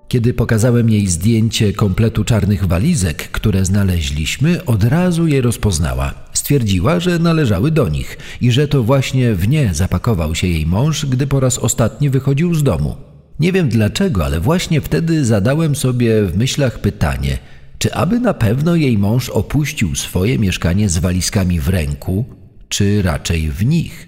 Kiedy 0.08 0.34
pokazałem 0.34 0.90
jej 0.90 1.08
zdjęcie 1.08 1.74
kompletu 1.74 2.24
czarnych 2.24 2.66
walizek, 2.66 3.18
które 3.18 3.66
znaleźliśmy, 3.66 4.66
od 4.66 4.84
razu 4.84 5.28
je 5.28 5.42
rozpoznała. 5.42 6.14
Stwierdziła, 6.34 7.00
że 7.00 7.20
należały 7.20 7.72
do 7.72 7.90
nich 7.90 8.18
i 8.42 8.52
że 8.52 8.68
to 8.68 8.84
właśnie 8.84 9.36
w 9.36 9.48
nie 9.48 9.74
zapakował 9.74 10.36
się 10.36 10.48
jej 10.48 10.66
mąż, 10.66 11.06
gdy 11.06 11.28
po 11.28 11.40
raz 11.40 11.58
ostatni 11.58 12.10
wychodził 12.10 12.54
z 12.54 12.64
domu. 12.64 13.11
Nie 13.42 13.52
wiem 13.52 13.70
dlaczego, 13.70 14.26
ale 14.26 14.40
właśnie 14.40 14.82
wtedy 14.82 15.26
zadałem 15.26 15.76
sobie 15.76 16.24
w 16.24 16.38
myślach 16.38 16.80
pytanie, 16.80 17.38
czy 17.78 17.94
aby 17.94 18.20
na 18.20 18.34
pewno 18.34 18.76
jej 18.76 18.98
mąż 18.98 19.30
opuścił 19.30 19.96
swoje 19.96 20.40
mieszkanie 20.40 20.90
z 20.90 20.98
walizkami 20.98 21.60
w 21.60 21.70
ręku, 21.70 22.26
czy 22.70 23.02
raczej 23.02 23.50
w 23.50 23.66
nich? 23.66 24.08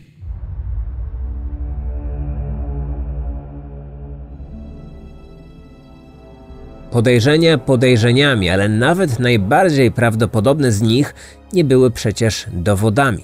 Podejrzenia 6.91 7.57
podejrzeniami, 7.57 8.49
ale 8.49 8.69
nawet 8.69 9.19
najbardziej 9.19 9.91
prawdopodobne 9.91 10.71
z 10.71 10.81
nich 10.81 11.15
nie 11.53 11.63
były 11.63 11.91
przecież 11.91 12.45
dowodami. 12.51 13.23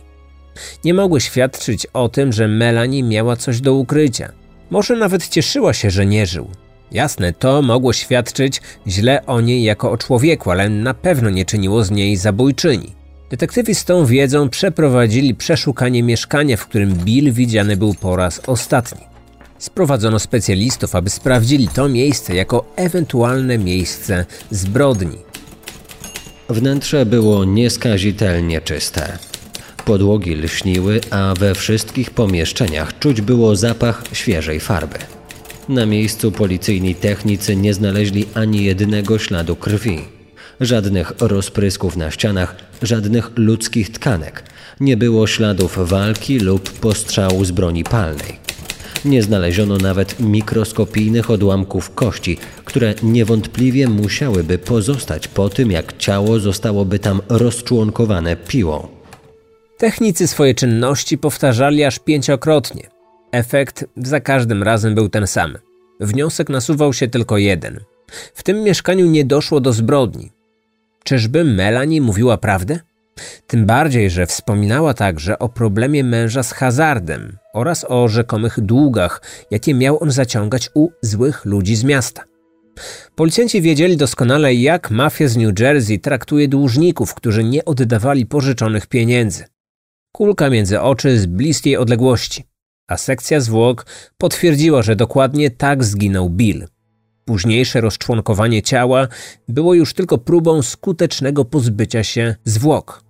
Nie 0.85 0.93
mogły 0.93 1.21
świadczyć 1.21 1.85
o 1.93 2.09
tym, 2.09 2.33
że 2.33 2.47
Melanie 2.47 3.03
miała 3.03 3.35
coś 3.35 3.61
do 3.61 3.73
ukrycia. 3.73 4.38
Może 4.69 4.95
nawet 4.95 5.27
cieszyła 5.27 5.73
się, 5.73 5.89
że 5.89 6.05
nie 6.05 6.25
żył. 6.25 6.49
Jasne, 6.91 7.33
to 7.33 7.61
mogło 7.61 7.93
świadczyć 7.93 8.61
źle 8.87 9.25
o 9.25 9.41
niej 9.41 9.63
jako 9.63 9.91
o 9.91 9.97
człowieku, 9.97 10.51
ale 10.51 10.69
na 10.69 10.93
pewno 10.93 11.29
nie 11.29 11.45
czyniło 11.45 11.83
z 11.83 11.91
niej 11.91 12.15
zabójczyni. 12.15 12.95
Detektywi 13.29 13.75
z 13.75 13.85
tą 13.85 14.05
wiedzą 14.05 14.49
przeprowadzili 14.49 15.35
przeszukanie 15.35 16.03
mieszkania, 16.03 16.57
w 16.57 16.67
którym 16.67 16.93
Bill 16.93 17.33
widziany 17.33 17.77
był 17.77 17.93
po 17.93 18.15
raz 18.15 18.41
ostatni. 18.47 19.01
Sprowadzono 19.57 20.19
specjalistów, 20.19 20.95
aby 20.95 21.09
sprawdzili 21.09 21.67
to 21.67 21.89
miejsce 21.89 22.35
jako 22.35 22.65
ewentualne 22.75 23.57
miejsce 23.57 24.25
zbrodni. 24.51 25.17
Wnętrze 26.49 27.05
było 27.05 27.45
nieskazitelnie 27.45 28.61
czyste. 28.61 29.17
Podłogi 29.85 30.35
lśniły, 30.35 31.01
a 31.09 31.33
we 31.39 31.55
wszystkich 31.55 32.11
pomieszczeniach 32.11 32.99
czuć 32.99 33.21
było 33.21 33.55
zapach 33.55 34.03
świeżej 34.13 34.59
farby. 34.59 34.97
Na 35.69 35.85
miejscu 35.85 36.31
policyjni 36.31 36.95
technicy 36.95 37.55
nie 37.55 37.73
znaleźli 37.73 38.25
ani 38.33 38.63
jednego 38.63 39.19
śladu 39.19 39.55
krwi. 39.55 39.99
Żadnych 40.61 41.13
rozprysków 41.19 41.97
na 41.97 42.11
ścianach, 42.11 42.55
żadnych 42.81 43.31
ludzkich 43.35 43.91
tkanek. 43.91 44.43
Nie 44.79 44.97
było 44.97 45.27
śladów 45.27 45.89
walki 45.89 46.39
lub 46.39 46.69
postrzału 46.69 47.45
z 47.45 47.51
broni 47.51 47.83
palnej. 47.83 48.39
Nie 49.05 49.23
znaleziono 49.23 49.77
nawet 49.77 50.19
mikroskopijnych 50.19 51.29
odłamków 51.29 51.93
kości, 51.95 52.37
które 52.65 52.93
niewątpliwie 53.03 53.87
musiałyby 53.87 54.57
pozostać 54.57 55.27
po 55.27 55.49
tym, 55.49 55.71
jak 55.71 55.97
ciało 55.97 56.39
zostałoby 56.39 56.99
tam 56.99 57.21
rozczłonkowane 57.29 58.35
piłą. 58.35 58.98
Technicy 59.79 60.27
swoje 60.27 60.55
czynności 60.55 61.17
powtarzali 61.17 61.83
aż 61.83 61.99
pięciokrotnie. 61.99 62.87
Efekt 63.31 63.85
za 63.97 64.19
każdym 64.19 64.63
razem 64.63 64.95
był 64.95 65.09
ten 65.09 65.27
sam. 65.27 65.57
Wniosek 65.99 66.49
nasuwał 66.49 66.93
się 66.93 67.07
tylko 67.07 67.37
jeden. 67.37 67.79
W 68.33 68.43
tym 68.43 68.63
mieszkaniu 68.63 69.05
nie 69.05 69.25
doszło 69.25 69.59
do 69.59 69.73
zbrodni. 69.73 70.31
Czyżby 71.03 71.43
Melanie 71.43 72.01
mówiła 72.01 72.37
prawdę? 72.37 72.79
Tym 73.47 73.65
bardziej, 73.65 74.09
że 74.09 74.25
wspominała 74.25 74.93
także 74.93 75.39
o 75.39 75.49
problemie 75.49 76.03
męża 76.03 76.43
z 76.43 76.51
hazardem 76.51 77.37
oraz 77.53 77.85
o 77.89 78.07
rzekomych 78.07 78.59
długach, 78.59 79.21
jakie 79.51 79.73
miał 79.73 80.03
on 80.03 80.11
zaciągać 80.11 80.69
u 80.73 80.89
złych 81.01 81.45
ludzi 81.45 81.75
z 81.75 81.83
miasta. 81.83 82.23
Policjanci 83.15 83.61
wiedzieli 83.61 83.97
doskonale, 83.97 84.53
jak 84.53 84.91
mafia 84.91 85.27
z 85.27 85.37
New 85.37 85.59
Jersey 85.59 85.99
traktuje 85.99 86.47
dłużników, 86.47 87.13
którzy 87.13 87.43
nie 87.43 87.65
oddawali 87.65 88.25
pożyczonych 88.25 88.87
pieniędzy. 88.87 89.45
Kulka 90.11 90.49
między 90.49 90.81
oczy 90.81 91.19
z 91.19 91.25
bliskiej 91.25 91.77
odległości, 91.77 92.43
a 92.87 92.97
sekcja 92.97 93.39
zwłok 93.39 93.85
potwierdziła, 94.17 94.81
że 94.81 94.95
dokładnie 94.95 95.51
tak 95.51 95.83
zginął 95.83 96.29
Bill. 96.29 96.67
Późniejsze 97.25 97.81
rozczłonkowanie 97.81 98.61
ciała 98.61 99.07
było 99.47 99.73
już 99.73 99.93
tylko 99.93 100.17
próbą 100.17 100.61
skutecznego 100.61 101.45
pozbycia 101.45 102.03
się 102.03 102.35
zwłok. 102.45 103.08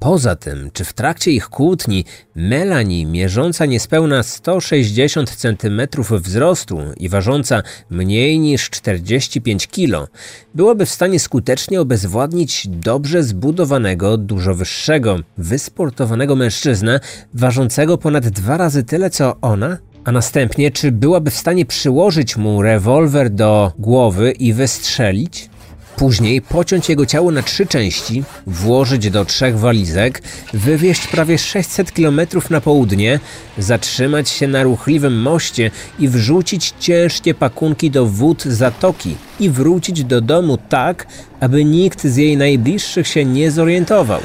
Poza 0.00 0.36
tym, 0.36 0.70
czy 0.72 0.84
w 0.84 0.92
trakcie 0.92 1.30
ich 1.30 1.48
kłótni 1.48 2.04
Melanie, 2.34 3.06
mierząca 3.06 3.66
niespełna 3.66 4.22
160 4.22 5.30
cm 5.30 5.80
wzrostu 6.10 6.78
i 6.96 7.08
ważąca 7.08 7.62
mniej 7.90 8.38
niż 8.38 8.70
45 8.70 9.66
kg, 9.66 10.08
byłaby 10.54 10.86
w 10.86 10.90
stanie 10.90 11.20
skutecznie 11.20 11.80
obezwładnić 11.80 12.68
dobrze 12.68 13.22
zbudowanego, 13.22 14.16
dużo 14.16 14.54
wyższego, 14.54 15.18
wysportowanego 15.38 16.36
mężczyznę, 16.36 17.00
ważącego 17.34 17.98
ponad 17.98 18.28
dwa 18.28 18.56
razy 18.56 18.84
tyle 18.84 19.10
co 19.10 19.36
ona? 19.40 19.78
A 20.04 20.12
następnie, 20.12 20.70
czy 20.70 20.92
byłaby 20.92 21.30
w 21.30 21.36
stanie 21.36 21.66
przyłożyć 21.66 22.36
mu 22.36 22.62
rewolwer 22.62 23.30
do 23.30 23.72
głowy 23.78 24.30
i 24.30 24.52
wystrzelić? 24.52 25.50
Później 25.98 26.42
pociąć 26.42 26.88
jego 26.88 27.06
ciało 27.06 27.30
na 27.30 27.42
trzy 27.42 27.66
części, 27.66 28.24
włożyć 28.46 29.10
do 29.10 29.24
trzech 29.24 29.58
walizek, 29.58 30.22
wywieźć 30.54 31.06
prawie 31.06 31.38
600 31.38 31.92
km 31.92 32.20
na 32.50 32.60
południe, 32.60 33.20
zatrzymać 33.58 34.28
się 34.28 34.48
na 34.48 34.62
ruchliwym 34.62 35.22
moście 35.22 35.70
i 35.98 36.08
wrzucić 36.08 36.74
ciężkie 36.80 37.34
pakunki 37.34 37.90
do 37.90 38.06
wód 38.06 38.42
zatoki 38.42 39.16
i 39.40 39.50
wrócić 39.50 40.04
do 40.04 40.20
domu 40.20 40.58
tak, 40.68 41.06
aby 41.40 41.64
nikt 41.64 42.06
z 42.06 42.16
jej 42.16 42.36
najbliższych 42.36 43.08
się 43.08 43.24
nie 43.24 43.50
zorientował. 43.50 44.20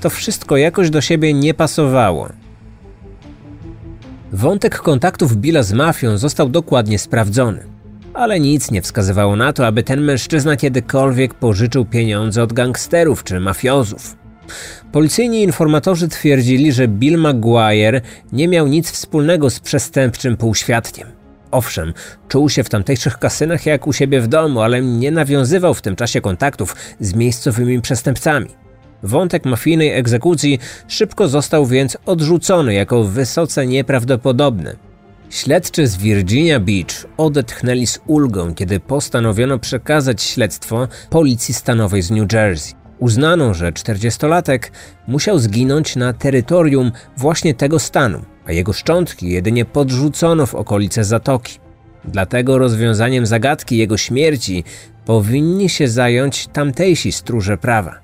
To 0.00 0.10
wszystko 0.10 0.56
jakoś 0.56 0.90
do 0.90 1.00
siebie 1.00 1.34
nie 1.34 1.54
pasowało. 1.54 2.28
Wątek 4.32 4.78
kontaktów 4.78 5.36
Billa 5.36 5.62
z 5.62 5.72
mafią 5.72 6.18
został 6.18 6.48
dokładnie 6.48 6.98
sprawdzony, 6.98 7.77
ale 8.18 8.40
nic 8.40 8.70
nie 8.70 8.82
wskazywało 8.82 9.36
na 9.36 9.52
to, 9.52 9.66
aby 9.66 9.82
ten 9.82 10.00
mężczyzna 10.00 10.56
kiedykolwiek 10.56 11.34
pożyczył 11.34 11.84
pieniądze 11.84 12.42
od 12.42 12.52
gangsterów 12.52 13.24
czy 13.24 13.40
mafiozów. 13.40 14.16
Policyjni 14.92 15.42
informatorzy 15.42 16.08
twierdzili, 16.08 16.72
że 16.72 16.88
Bill 16.88 17.18
Maguire 17.18 18.00
nie 18.32 18.48
miał 18.48 18.66
nic 18.66 18.90
wspólnego 18.90 19.50
z 19.50 19.60
przestępczym 19.60 20.36
półświadkiem. 20.36 21.08
Owszem, 21.50 21.92
czuł 22.28 22.48
się 22.48 22.64
w 22.64 22.68
tamtejszych 22.68 23.18
kasynach 23.18 23.66
jak 23.66 23.86
u 23.86 23.92
siebie 23.92 24.20
w 24.20 24.28
domu, 24.28 24.60
ale 24.60 24.82
nie 24.82 25.10
nawiązywał 25.10 25.74
w 25.74 25.82
tym 25.82 25.96
czasie 25.96 26.20
kontaktów 26.20 26.76
z 27.00 27.14
miejscowymi 27.14 27.80
przestępcami. 27.80 28.48
Wątek 29.02 29.44
mafijnej 29.44 29.92
egzekucji 29.92 30.58
szybko 30.88 31.28
został 31.28 31.66
więc 31.66 31.98
odrzucony 32.06 32.74
jako 32.74 33.04
wysoce 33.04 33.66
nieprawdopodobny. 33.66 34.87
Śledczy 35.30 35.86
z 35.86 35.96
Virginia 35.96 36.60
Beach 36.60 37.06
odetchnęli 37.16 37.86
z 37.86 38.00
ulgą, 38.06 38.54
kiedy 38.54 38.80
postanowiono 38.80 39.58
przekazać 39.58 40.22
śledztwo 40.22 40.88
policji 41.10 41.54
stanowej 41.54 42.02
z 42.02 42.10
New 42.10 42.32
Jersey. 42.32 42.74
Uznano, 42.98 43.54
że 43.54 43.72
40-latek 43.72 44.70
musiał 45.08 45.38
zginąć 45.38 45.96
na 45.96 46.12
terytorium 46.12 46.92
właśnie 47.16 47.54
tego 47.54 47.78
stanu, 47.78 48.22
a 48.46 48.52
jego 48.52 48.72
szczątki 48.72 49.28
jedynie 49.28 49.64
podrzucono 49.64 50.46
w 50.46 50.54
okolice 50.54 51.04
zatoki. 51.04 51.58
Dlatego 52.04 52.58
rozwiązaniem 52.58 53.26
zagadki 53.26 53.76
jego 53.76 53.96
śmierci 53.96 54.64
powinni 55.04 55.68
się 55.68 55.88
zająć 55.88 56.46
tamtejsi 56.46 57.12
stróże 57.12 57.58
prawa. 57.58 57.98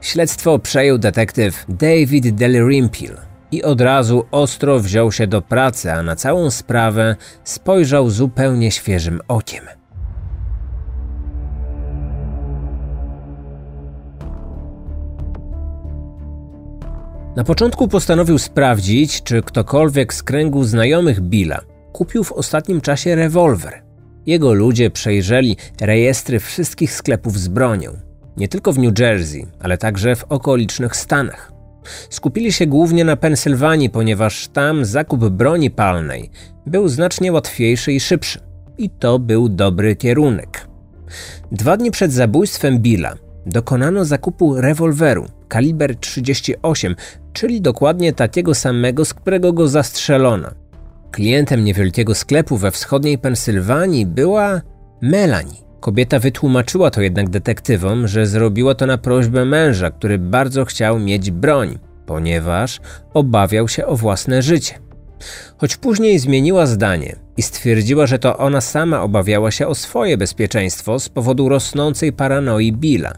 Śledztwo 0.00 0.58
przejął 0.58 0.98
detektyw 0.98 1.64
David 1.68 2.34
Dalrymple 2.34 3.33
i 3.54 3.62
od 3.62 3.80
razu 3.80 4.24
ostro 4.30 4.80
wziął 4.80 5.12
się 5.12 5.26
do 5.26 5.42
pracy, 5.42 5.92
a 5.92 6.02
na 6.02 6.16
całą 6.16 6.50
sprawę 6.50 7.16
spojrzał 7.44 8.10
zupełnie 8.10 8.70
świeżym 8.70 9.20
okiem. 9.28 9.64
Na 17.36 17.44
początku 17.44 17.88
postanowił 17.88 18.38
sprawdzić, 18.38 19.22
czy 19.22 19.42
ktokolwiek 19.42 20.14
z 20.14 20.22
kręgu 20.22 20.64
znajomych 20.64 21.20
Billa 21.20 21.60
kupił 21.92 22.24
w 22.24 22.32
ostatnim 22.32 22.80
czasie 22.80 23.14
rewolwer. 23.14 23.82
Jego 24.26 24.52
ludzie 24.52 24.90
przejrzeli 24.90 25.56
rejestry 25.80 26.40
wszystkich 26.40 26.92
sklepów 26.92 27.38
z 27.38 27.48
bronią, 27.48 27.92
nie 28.36 28.48
tylko 28.48 28.72
w 28.72 28.78
New 28.78 28.98
Jersey, 28.98 29.46
ale 29.60 29.78
także 29.78 30.16
w 30.16 30.24
okolicznych 30.24 30.96
stanach. 30.96 31.53
Skupili 32.10 32.52
się 32.52 32.66
głównie 32.66 33.04
na 33.04 33.16
Pensylwanii, 33.16 33.90
ponieważ 33.90 34.48
tam 34.48 34.84
zakup 34.84 35.28
broni 35.28 35.70
palnej 35.70 36.30
był 36.66 36.88
znacznie 36.88 37.32
łatwiejszy 37.32 37.92
i 37.92 38.00
szybszy. 38.00 38.40
I 38.78 38.90
to 38.90 39.18
był 39.18 39.48
dobry 39.48 39.96
kierunek. 39.96 40.68
Dwa 41.52 41.76
dni 41.76 41.90
przed 41.90 42.12
zabójstwem 42.12 42.78
Billa 42.78 43.14
dokonano 43.46 44.04
zakupu 44.04 44.60
rewolweru 44.60 45.26
kaliber 45.48 45.96
38, 45.96 46.96
czyli 47.32 47.60
dokładnie 47.60 48.12
takiego 48.12 48.54
samego, 48.54 49.04
z 49.04 49.14
którego 49.14 49.52
go 49.52 49.68
zastrzelono. 49.68 50.48
Klientem 51.10 51.64
niewielkiego 51.64 52.14
sklepu 52.14 52.56
we 52.56 52.70
wschodniej 52.70 53.18
Pensylwanii 53.18 54.06
była 54.06 54.60
Melanie. 55.02 55.63
Kobieta 55.84 56.18
wytłumaczyła 56.18 56.90
to 56.90 57.00
jednak 57.00 57.30
detektywom, 57.30 58.08
że 58.08 58.26
zrobiła 58.26 58.74
to 58.74 58.86
na 58.86 58.98
prośbę 58.98 59.44
męża, 59.44 59.90
który 59.90 60.18
bardzo 60.18 60.64
chciał 60.64 60.98
mieć 60.98 61.30
broń, 61.30 61.78
ponieważ 62.06 62.80
obawiał 63.14 63.68
się 63.68 63.86
o 63.86 63.96
własne 63.96 64.42
życie. 64.42 64.78
Choć 65.58 65.76
później 65.76 66.18
zmieniła 66.18 66.66
zdanie 66.66 67.16
i 67.36 67.42
stwierdziła, 67.42 68.06
że 68.06 68.18
to 68.18 68.38
ona 68.38 68.60
sama 68.60 69.02
obawiała 69.02 69.50
się 69.50 69.66
o 69.66 69.74
swoje 69.74 70.16
bezpieczeństwo 70.16 70.98
z 70.98 71.08
powodu 71.08 71.48
rosnącej 71.48 72.12
paranoi 72.12 72.72
Billa. 72.72 73.12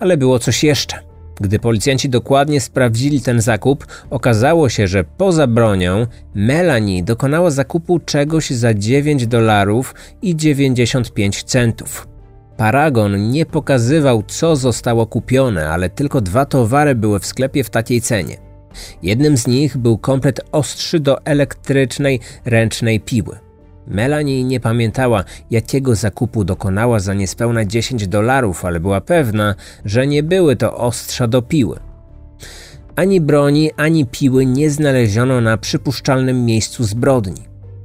Ale 0.00 0.16
było 0.16 0.38
coś 0.38 0.64
jeszcze. 0.64 1.07
Gdy 1.40 1.58
policjanci 1.58 2.08
dokładnie 2.08 2.60
sprawdzili 2.60 3.20
ten 3.20 3.40
zakup, 3.40 3.86
okazało 4.10 4.68
się, 4.68 4.86
że 4.88 5.04
poza 5.04 5.46
bronią 5.46 6.06
Melanie 6.34 7.02
dokonała 7.02 7.50
zakupu 7.50 7.98
czegoś 7.98 8.50
za 8.50 8.74
9 8.74 9.26
dolarów 9.26 9.94
i 10.22 10.36
95 10.36 11.42
centów. 11.42 12.08
Paragon 12.56 13.30
nie 13.30 13.46
pokazywał, 13.46 14.22
co 14.26 14.56
zostało 14.56 15.06
kupione, 15.06 15.70
ale 15.70 15.90
tylko 15.90 16.20
dwa 16.20 16.44
towary 16.44 16.94
były 16.94 17.20
w 17.20 17.26
sklepie 17.26 17.64
w 17.64 17.70
takiej 17.70 18.00
cenie. 18.00 18.36
Jednym 19.02 19.36
z 19.36 19.46
nich 19.46 19.76
był 19.76 19.98
komplet 19.98 20.40
ostrzy 20.52 21.00
do 21.00 21.24
elektrycznej 21.24 22.20
ręcznej 22.44 23.00
piły. 23.00 23.47
Melanie 23.88 24.44
nie 24.44 24.60
pamiętała, 24.60 25.24
jakiego 25.50 25.94
zakupu 25.94 26.44
dokonała 26.44 27.00
za 27.00 27.14
niespełna 27.14 27.64
10 27.64 28.08
dolarów, 28.08 28.64
ale 28.64 28.80
była 28.80 29.00
pewna, 29.00 29.54
że 29.84 30.06
nie 30.06 30.22
były 30.22 30.56
to 30.56 30.76
ostrza 30.76 31.26
do 31.26 31.42
piły. 31.42 31.78
Ani 32.96 33.20
broni, 33.20 33.70
ani 33.76 34.06
piły 34.06 34.46
nie 34.46 34.70
znaleziono 34.70 35.40
na 35.40 35.56
przypuszczalnym 35.56 36.44
miejscu 36.44 36.84
zbrodni. 36.84 37.42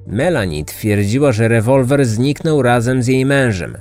Melanie 0.07 0.65
twierdziła, 0.65 1.31
że 1.31 1.47
rewolwer 1.47 2.05
zniknął 2.05 2.61
razem 2.61 3.03
z 3.03 3.07
jej 3.07 3.25
mężem. 3.25 3.77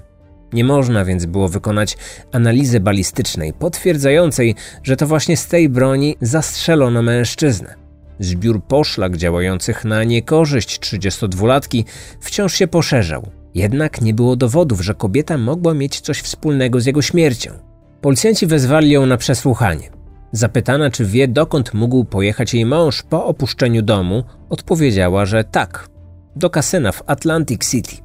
Nie 0.52 0.64
można 0.64 1.04
więc 1.04 1.26
było 1.26 1.48
wykonać 1.48 1.96
analizy 2.32 2.80
balistycznej 2.80 3.52
potwierdzającej, 3.52 4.54
że 4.82 4.96
to 4.96 5.06
właśnie 5.06 5.36
z 5.36 5.46
tej 5.46 5.68
broni 5.68 6.16
zastrzelono 6.20 7.02
mężczyznę. 7.02 7.81
Zbiór 8.18 8.64
poszlak 8.64 9.16
działających 9.16 9.84
na 9.84 10.04
niekorzyść 10.04 10.80
32-latki 10.80 11.84
wciąż 12.20 12.54
się 12.54 12.66
poszerzał. 12.66 13.30
Jednak 13.54 14.00
nie 14.00 14.14
było 14.14 14.36
dowodów, 14.36 14.80
że 14.80 14.94
kobieta 14.94 15.38
mogła 15.38 15.74
mieć 15.74 16.00
coś 16.00 16.20
wspólnego 16.20 16.80
z 16.80 16.86
jego 16.86 17.02
śmiercią. 17.02 17.50
Policjanci 18.00 18.46
wezwali 18.46 18.90
ją 18.90 19.06
na 19.06 19.16
przesłuchanie. 19.16 19.90
Zapytana, 20.32 20.90
czy 20.90 21.04
wie, 21.04 21.28
dokąd 21.28 21.74
mógł 21.74 22.04
pojechać 22.04 22.54
jej 22.54 22.66
mąż 22.66 23.02
po 23.02 23.26
opuszczeniu 23.26 23.82
domu, 23.82 24.24
odpowiedziała, 24.50 25.26
że 25.26 25.44
tak, 25.44 25.88
do 26.36 26.50
kasyna 26.50 26.92
w 26.92 27.02
Atlantic 27.06 27.70
City. 27.70 27.96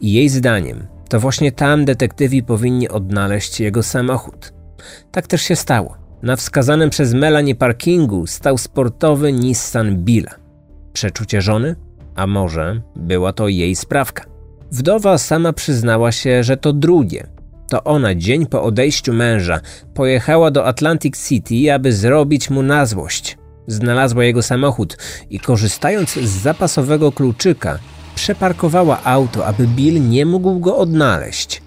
I 0.00 0.12
jej 0.12 0.28
zdaniem 0.28 0.86
to 1.08 1.20
właśnie 1.20 1.52
tam 1.52 1.84
detektywi 1.84 2.42
powinni 2.42 2.88
odnaleźć 2.88 3.60
jego 3.60 3.82
samochód. 3.82 4.52
Tak 5.10 5.26
też 5.26 5.42
się 5.42 5.56
stało. 5.56 6.07
Na 6.22 6.36
wskazanym 6.36 6.90
przez 6.90 7.14
Melanie 7.14 7.54
parkingu 7.54 8.26
stał 8.26 8.58
sportowy 8.58 9.32
Nissan 9.32 9.96
Billa. 9.96 10.30
Przeczucie 10.92 11.42
żony? 11.42 11.76
A 12.14 12.26
może 12.26 12.80
była 12.96 13.32
to 13.32 13.48
jej 13.48 13.76
sprawka? 13.76 14.24
Wdowa 14.72 15.18
sama 15.18 15.52
przyznała 15.52 16.12
się, 16.12 16.44
że 16.44 16.56
to 16.56 16.72
drugie. 16.72 17.26
To 17.68 17.84
ona 17.84 18.14
dzień 18.14 18.46
po 18.46 18.62
odejściu 18.62 19.12
męża 19.12 19.60
pojechała 19.94 20.50
do 20.50 20.66
Atlantic 20.66 21.28
City, 21.28 21.72
aby 21.72 21.92
zrobić 21.92 22.50
mu 22.50 22.62
na 22.62 22.86
złość. 22.86 23.38
Znalazła 23.66 24.24
jego 24.24 24.42
samochód 24.42 24.96
i 25.30 25.40
korzystając 25.40 26.10
z 26.10 26.42
zapasowego 26.42 27.12
kluczyka, 27.12 27.78
przeparkowała 28.14 29.04
auto, 29.04 29.46
aby 29.46 29.66
Bill 29.66 30.08
nie 30.08 30.26
mógł 30.26 30.58
go 30.58 30.76
odnaleźć. 30.76 31.62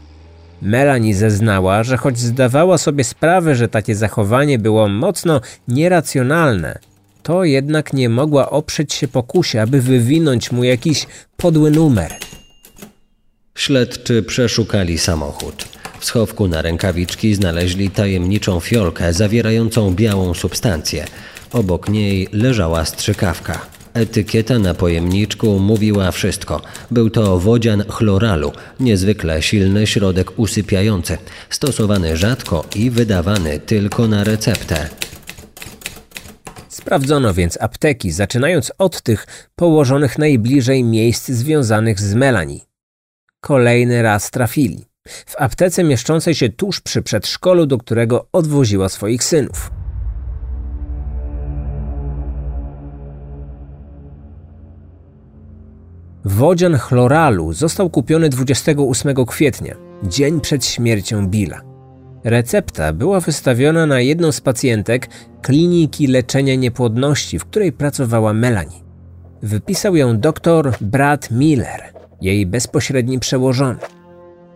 Melanie 0.62 1.16
zeznała, 1.16 1.84
że 1.84 1.98
choć 1.98 2.20
zdawała 2.20 2.78
sobie 2.78 3.04
sprawę, 3.04 3.56
że 3.56 3.68
takie 3.68 3.96
zachowanie 3.96 4.60
było 4.60 4.88
mocno 4.88 5.42
nieracjonalne, 5.68 6.80
to 7.24 7.44
jednak 7.44 7.94
nie 7.94 8.10
mogła 8.10 8.50
oprzeć 8.50 8.94
się 8.94 9.08
pokusie, 9.08 9.62
aby 9.62 9.82
wywinąć 9.82 10.52
mu 10.52 10.64
jakiś 10.64 11.08
podły 11.38 11.72
numer. 11.72 12.14
Śledczy 13.56 14.24
przeszukali 14.24 14.98
samochód. 14.98 15.66
W 16.00 16.06
schowku 16.06 16.48
na 16.48 16.62
rękawiczki 16.62 17.36
znaleźli 17.36 17.90
tajemniczą 17.90 18.60
fiolkę 18.60 19.14
zawierającą 19.14 19.96
białą 19.96 20.34
substancję. 20.34 21.06
Obok 21.52 21.90
niej 21.90 22.28
leżała 22.32 22.86
strzykawka. 22.86 23.81
Etykieta 23.94 24.60
na 24.60 24.74
pojemniczku 24.74 25.60
mówiła 25.60 26.12
wszystko. 26.12 26.62
Był 26.92 27.10
to 27.10 27.40
wodzian 27.40 27.84
chloralu, 27.90 28.52
niezwykle 28.80 29.42
silny 29.42 29.88
środek 29.88 30.40
usypiający, 30.40 31.18
stosowany 31.50 32.18
rzadko 32.18 32.66
i 32.76 32.90
wydawany 32.90 33.60
tylko 33.60 34.08
na 34.08 34.24
receptę. 34.24 34.90
Sprawdzono 36.70 37.34
więc 37.34 37.62
apteki, 37.62 38.12
zaczynając 38.12 38.72
od 38.78 39.02
tych 39.02 39.28
położonych 39.56 40.18
najbliżej 40.18 40.84
miejsc 40.84 41.30
związanych 41.30 42.00
z 42.00 42.14
Melanie. 42.14 42.60
Kolejny 43.42 44.02
raz 44.02 44.32
trafili. 44.32 44.86
W 45.08 45.36
aptece 45.42 45.84
mieszczącej 45.84 46.36
się 46.36 46.50
tuż 46.50 46.82
przy 46.82 47.02
przedszkolu, 47.02 47.66
do 47.66 47.78
którego 47.78 48.28
odwoziła 48.32 48.90
swoich 48.90 49.24
synów. 49.24 49.81
Wodzian 56.26 56.78
chloralu 56.78 57.54
został 57.54 57.90
kupiony 57.90 58.30
28 58.30 59.26
kwietnia, 59.26 59.76
dzień 60.04 60.42
przed 60.42 60.66
śmiercią 60.66 61.28
Billa. 61.28 61.62
Recepta 62.24 62.94
była 62.94 63.20
wystawiona 63.20 63.86
na 63.86 64.02
jedną 64.02 64.32
z 64.32 64.42
pacjentek 64.42 65.10
kliniki 65.42 66.08
leczenia 66.08 66.56
niepłodności, 66.56 67.40
w 67.40 67.46
której 67.46 67.72
pracowała 67.72 68.34
Melanie. 68.34 68.82
Wypisał 69.42 69.96
ją 69.96 70.18
dr 70.18 70.74
Brad 70.82 71.32
Miller, 71.32 71.94
jej 72.22 72.46
bezpośredni 72.46 73.20
przełożony. 73.20 73.80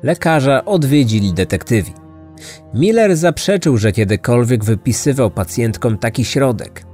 Lekarza 0.04 0.66
odwiedzili 0.66 1.34
detektywi. 1.34 1.94
Miller 2.74 3.18
zaprzeczył, 3.18 3.78
że 3.78 3.92
kiedykolwiek 3.92 4.64
wypisywał 4.64 5.32
pacjentkom 5.32 5.98
taki 5.98 6.26
środek. 6.26 6.86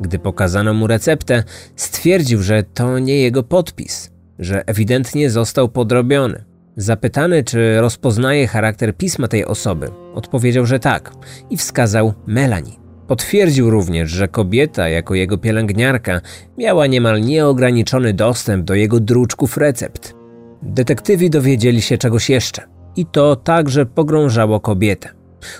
Gdy 0.00 0.18
pokazano 0.18 0.74
mu 0.74 0.86
receptę, 0.86 1.44
stwierdził, 1.76 2.42
że 2.42 2.62
to 2.62 2.98
nie 2.98 3.16
jego 3.16 3.42
podpis. 3.42 4.10
Że 4.40 4.62
ewidentnie 4.66 5.30
został 5.30 5.68
podrobiony. 5.68 6.44
Zapytany, 6.76 7.44
czy 7.44 7.80
rozpoznaje 7.80 8.46
charakter 8.46 8.96
pisma 8.96 9.28
tej 9.28 9.44
osoby, 9.44 9.90
odpowiedział, 10.14 10.66
że 10.66 10.78
tak 10.78 11.12
i 11.50 11.56
wskazał 11.56 12.14
Melanie. 12.26 12.72
Potwierdził 13.06 13.70
również, 13.70 14.10
że 14.10 14.28
kobieta, 14.28 14.88
jako 14.88 15.14
jego 15.14 15.38
pielęgniarka, 15.38 16.20
miała 16.58 16.86
niemal 16.86 17.20
nieograniczony 17.20 18.14
dostęp 18.14 18.64
do 18.64 18.74
jego 18.74 19.00
druczków 19.00 19.56
recept. 19.56 20.14
Detektywi 20.62 21.30
dowiedzieli 21.30 21.82
się 21.82 21.98
czegoś 21.98 22.30
jeszcze 22.30 22.62
i 22.96 23.06
to 23.06 23.36
także 23.36 23.86
pogrążało 23.86 24.60
kobietę. 24.60 25.08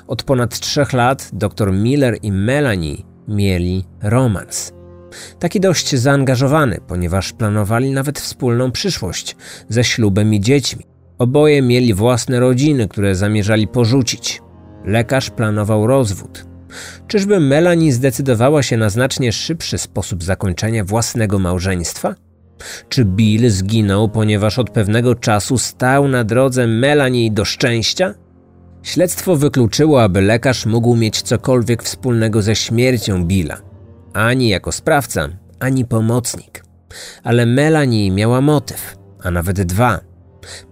Od 0.07 0.23
ponad 0.23 0.59
trzech 0.59 0.93
lat 0.93 1.31
dr 1.33 1.73
Miller 1.73 2.17
i 2.23 2.33
Melanie 2.33 2.97
mieli 3.29 3.85
romans. 4.03 4.80
Taki 5.39 5.61
dość 5.61 5.97
zaangażowany, 5.97 6.79
ponieważ 6.87 7.33
planowali 7.33 7.91
nawet 7.91 8.21
wspólną 8.21 8.73
przyszłość 8.73 9.37
ze 9.69 9.85
ślubem 9.85 10.35
i 10.35 10.41
dziećmi. 10.41 10.85
Oboje 11.19 11.63
mieli 11.63 11.95
własne 11.95 12.41
rodziny, 12.41 12.89
które 12.89 13.15
zamierzali 13.15 13.69
porzucić. 13.69 14.43
Lekarz 14.85 15.31
planował 15.31 15.87
rozwód. 15.87 16.45
Czyżby 17.07 17.41
Melanie 17.41 17.93
zdecydowała 17.93 18.63
się 18.63 18.77
na 18.77 18.91
znacznie 18.91 19.33
szybszy 19.33 19.79
sposób 19.79 20.25
zakończenia 20.25 20.85
własnego 20.85 21.39
małżeństwa? 21.39 22.15
Czy 22.89 23.05
Bill 23.05 23.51
zginął, 23.51 24.09
ponieważ 24.09 24.59
od 24.59 24.71
pewnego 24.71 25.15
czasu 25.15 25.59
stał 25.59 26.09
na 26.09 26.25
drodze 26.25 26.67
Melanie 26.67 27.33
do 27.33 27.45
szczęścia? 27.45 28.15
Śledztwo 28.83 29.37
wykluczyło, 29.37 30.03
aby 30.03 30.21
lekarz 30.21 30.67
mógł 30.67 30.97
mieć 30.97 31.23
cokolwiek 31.23 31.83
wspólnego 31.83 32.43
ze 32.43 32.57
śmiercią 32.57 33.25
Billa. 33.25 33.70
Ani 34.13 34.49
jako 34.49 34.73
sprawca, 34.73 35.29
ani 35.61 35.85
pomocnik. 35.85 36.65
Ale 37.25 37.47
Melanie 37.47 38.11
miała 38.11 38.41
motyw, 38.41 38.97
a 39.23 39.31
nawet 39.31 39.63
dwa. 39.63 40.01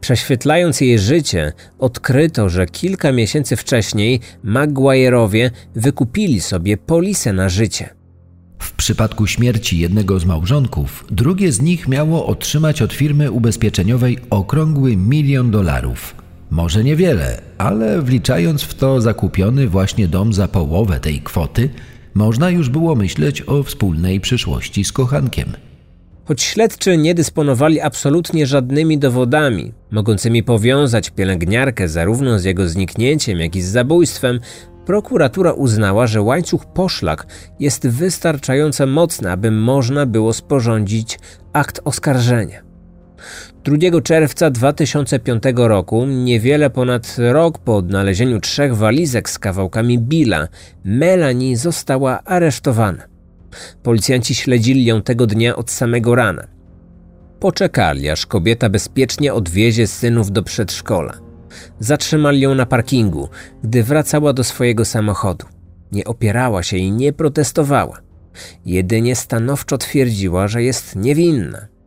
Prześwietlając 0.01 0.81
jej 0.81 0.98
życie, 0.98 1.53
odkryto, 1.79 2.48
że 2.48 2.66
kilka 2.66 3.12
miesięcy 3.12 3.57
wcześniej 3.57 4.20
Maguire'owie 4.44 5.51
wykupili 5.74 6.40
sobie 6.40 6.77
polisę 6.77 7.33
na 7.33 7.48
życie. 7.48 7.88
W 8.59 8.72
przypadku 8.72 9.27
śmierci 9.27 9.79
jednego 9.79 10.18
z 10.18 10.24
małżonków, 10.24 11.05
drugie 11.11 11.53
z 11.53 11.61
nich 11.61 11.88
miało 11.88 12.27
otrzymać 12.27 12.83
od 12.83 12.92
firmy 12.92 13.31
ubezpieczeniowej 13.31 14.18
okrągły 14.31 14.96
milion 14.96 15.51
dolarów. 15.51 16.14
Może 16.51 16.85
niewiele, 16.85 17.40
ale 17.59 18.03
wliczając 18.03 18.62
w 18.62 18.74
to 18.74 19.01
zakupiony 19.01 19.68
właśnie 19.68 20.09
dom 20.09 20.33
za 20.33 20.48
połowę 20.48 21.01
tej 21.01 21.20
kwoty, 21.20 21.70
można 22.14 22.51
już 22.51 22.68
było 22.68 22.94
myśleć 22.94 23.42
o 23.47 23.62
wspólnej 23.62 24.21
przyszłości 24.21 24.85
z 24.85 24.92
kochankiem. 24.92 25.53
Choć 26.25 26.42
śledczy 26.42 26.97
nie 26.97 27.14
dysponowali 27.14 27.81
absolutnie 27.81 28.47
żadnymi 28.47 28.99
dowodami, 28.99 29.73
mogącymi 29.90 30.42
powiązać 30.42 31.11
pielęgniarkę 31.11 31.88
zarówno 31.88 32.38
z 32.38 32.44
jego 32.44 32.68
zniknięciem, 32.68 33.38
jak 33.38 33.57
i 33.57 33.62
z 33.62 33.68
zabójstwem, 33.68 34.40
prokuratura 34.87 35.53
uznała, 35.53 36.07
że 36.07 36.23
łańcuch 36.23 36.66
poszlak 36.66 37.27
jest 37.61 37.88
wystarczająco 37.88 38.87
mocny, 38.87 39.31
aby 39.31 39.51
można 39.51 40.07
było 40.07 40.33
sporządzić 40.33 41.18
akt 41.53 41.81
oskarżenia. 41.85 42.62
2 43.64 44.01
czerwca 44.01 44.51
2005 44.51 45.42
roku, 45.57 46.07
niewiele 46.07 46.71
ponad 46.71 47.16
rok 47.18 47.59
po 47.59 47.77
odnalezieniu 47.77 48.40
trzech 48.40 48.77
walizek 48.77 49.31
z 49.31 49.38
kawałkami 49.38 49.99
Billa, 49.99 50.49
Melanie 50.85 51.57
została 51.57 52.25
aresztowana. 52.25 53.03
Policjanci 53.83 54.35
śledzili 54.35 54.85
ją 54.85 55.03
tego 55.03 55.27
dnia 55.27 55.57
od 55.57 55.71
samego 55.71 56.14
rana. 56.14 56.47
Poczekali, 57.40 58.09
aż 58.11 58.27
kobieta 58.27 58.68
bezpiecznie 58.68 59.35
odwiezie 59.35 59.87
synów 59.87 60.33
do 60.33 60.42
przedszkola. 60.42 61.14
Zatrzymali 61.81 62.40
ją 62.40 62.55
na 62.55 62.66
parkingu, 62.66 63.29
gdy 63.64 63.83
wracała 63.83 64.33
do 64.33 64.44
swojego 64.44 64.85
samochodu. 64.85 65.47
Nie 65.92 66.05
opierała 66.05 66.62
się 66.62 66.77
i 66.77 66.92
nie 66.92 67.12
protestowała. 67.12 68.01
Jedynie 68.66 69.16
stanowczo 69.16 69.79
twierdziła, 69.79 70.49
że 70.49 70.62
jest 70.62 70.97
niewinna. 70.97 71.78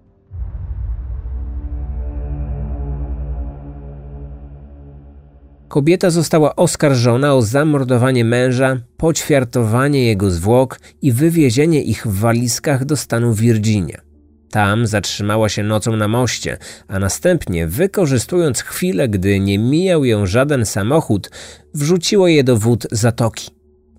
Kobieta 5.71 6.09
została 6.09 6.55
oskarżona 6.55 7.35
o 7.35 7.41
zamordowanie 7.41 8.25
męża, 8.25 8.77
poćwiartowanie 8.97 10.05
jego 10.05 10.31
zwłok 10.31 10.79
i 11.01 11.11
wywiezienie 11.11 11.83
ich 11.83 12.07
w 12.07 12.19
walizkach 12.19 12.85
do 12.85 12.97
stanu 12.97 13.33
Virginia. 13.33 14.01
Tam 14.49 14.87
zatrzymała 14.87 15.49
się 15.49 15.63
nocą 15.63 15.95
na 15.95 16.07
moście, 16.07 16.57
a 16.87 16.99
następnie, 16.99 17.67
wykorzystując 17.67 18.61
chwilę, 18.61 19.09
gdy 19.09 19.39
nie 19.39 19.59
mijał 19.59 20.05
ją 20.05 20.25
żaden 20.25 20.65
samochód, 20.65 21.31
wrzuciło 21.73 22.27
je 22.27 22.43
do 22.43 22.57
wód 22.57 22.87
zatoki. 22.91 23.51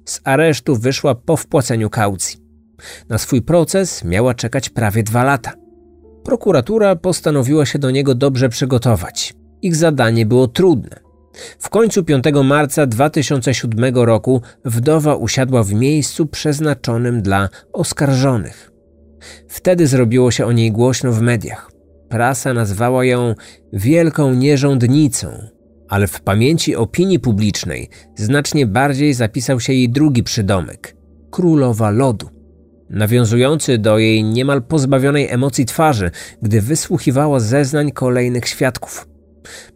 Z 0.05 0.21
aresztu 0.25 0.77
wyszła 0.77 1.15
po 1.15 1.37
wpłaceniu 1.37 1.91
kaucji. 1.91 2.39
Na 3.09 3.19
swój 3.19 3.43
proces 3.43 4.05
miała 4.05 4.35
czekać 4.35 4.69
prawie 4.69 5.03
dwa 5.03 5.25
lata. 5.25 5.53
Prokuratura 6.25 6.97
postanowiła 6.97 7.67
się 7.67 7.79
do 7.79 7.91
niego 7.91 8.15
dobrze 8.15 8.49
przygotować. 8.49 9.35
Ich 9.63 9.77
zadanie 9.77 10.27
było 10.27 10.49
trudne. 10.49 11.02
W 11.59 11.69
końcu 11.69 12.05
5 12.05 12.25
marca 12.45 12.87
2007 12.87 13.95
roku 13.95 14.43
wdowa 14.65 15.17
usiadła 15.17 15.63
w 15.63 15.73
miejscu 15.73 16.27
przeznaczonym 16.27 17.23
dla 17.23 17.49
oskarżonych. 17.73 18.73
Wtedy 19.49 19.87
zrobiło 19.87 20.31
się 20.31 20.47
o 20.47 20.53
niej 20.53 20.73
głośno 20.73 21.13
w 21.13 21.21
mediach. 21.21 21.71
Prasa 22.09 22.55
nazwała 22.55 23.05
ją 23.05 23.35
wielką 23.73 24.35
nierządnicą, 24.35 25.49
ale 25.89 26.07
w 26.07 26.21
pamięci 26.21 26.77
opinii 26.77 27.19
publicznej 27.19 27.89
znacznie 28.17 28.67
bardziej 28.67 29.15
zapisał 29.15 29.61
się 29.61 29.73
jej 29.73 29.91
drugi 29.91 30.23
przydomek 30.23 30.97
królowa 31.31 31.91
lodu. 31.91 32.29
Nawiązujący 32.91 33.79
do 33.79 33.99
jej 33.99 34.25
niemal 34.25 34.63
pozbawionej 34.63 35.29
emocji 35.31 35.67
twarzy, 35.67 36.11
gdy 36.43 36.61
wysłuchiwała 36.61 37.41
zeznań 37.41 37.93
kolejnych 37.93 38.49
świadków. 38.49 39.12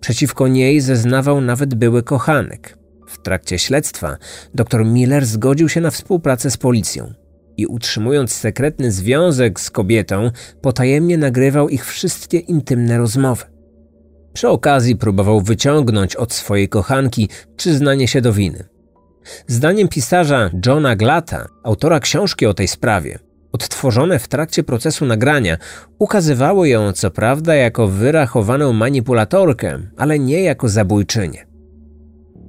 Przeciwko 0.01 0.49
niej 0.49 0.81
zeznawał 0.81 1.41
nawet 1.41 1.75
były 1.75 2.03
kochanek. 2.03 2.79
W 3.07 3.23
trakcie 3.23 3.59
śledztwa 3.59 4.17
dr 4.55 4.85
Miller 4.85 5.27
zgodził 5.27 5.69
się 5.69 5.81
na 5.81 5.91
współpracę 5.91 6.51
z 6.51 6.57
policją 6.57 7.15
i 7.57 7.67
utrzymując 7.67 8.33
sekretny 8.33 8.93
związek 8.93 9.61
z 9.61 9.71
kobietą, 9.71 10.31
potajemnie 10.61 11.19
nagrywał 11.19 11.69
ich 11.69 11.87
wszystkie 11.87 12.39
intymne 12.39 12.99
rozmowy. 12.99 13.45
Przy 14.33 14.49
okazji 14.49 14.97
próbował 14.97 15.41
wyciągnąć 15.41 16.17
od 16.17 16.33
swojej 16.33 16.69
kochanki 16.69 17.29
przyznanie 17.57 18.09
się 18.09 18.21
do 18.21 18.33
winy. 18.33 18.65
Zdaniem 19.47 19.89
pisarza 19.89 20.51
Johna 20.67 20.97
Glata, 20.97 21.47
autora 21.65 22.01
książki 22.01 22.47
o 22.47 22.55
tej 22.55 22.69
sprawie, 22.69 23.19
odtworzone 23.57 24.19
w 24.19 24.29
trakcie 24.29 24.63
procesu 24.63 25.07
nagrania, 25.07 25.57
ukazywało 25.99 26.67
ją 26.67 26.93
co 26.93 27.11
prawda 27.11 27.55
jako 27.55 27.89
wyrachowaną 27.89 28.73
manipulatorkę, 28.73 29.79
ale 29.97 30.19
nie 30.19 30.43
jako 30.43 30.69
zabójczynię. 30.69 31.47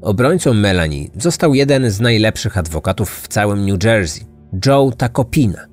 Obrońcą 0.01 0.53
Melanie 0.53 1.07
został 1.17 1.53
jeden 1.53 1.91
z 1.91 1.99
najlepszych 1.99 2.57
adwokatów 2.57 3.19
w 3.19 3.27
całym 3.27 3.65
New 3.65 3.83
Jersey, 3.83 4.25
Joe 4.65 4.91
Takopina. 4.97 5.67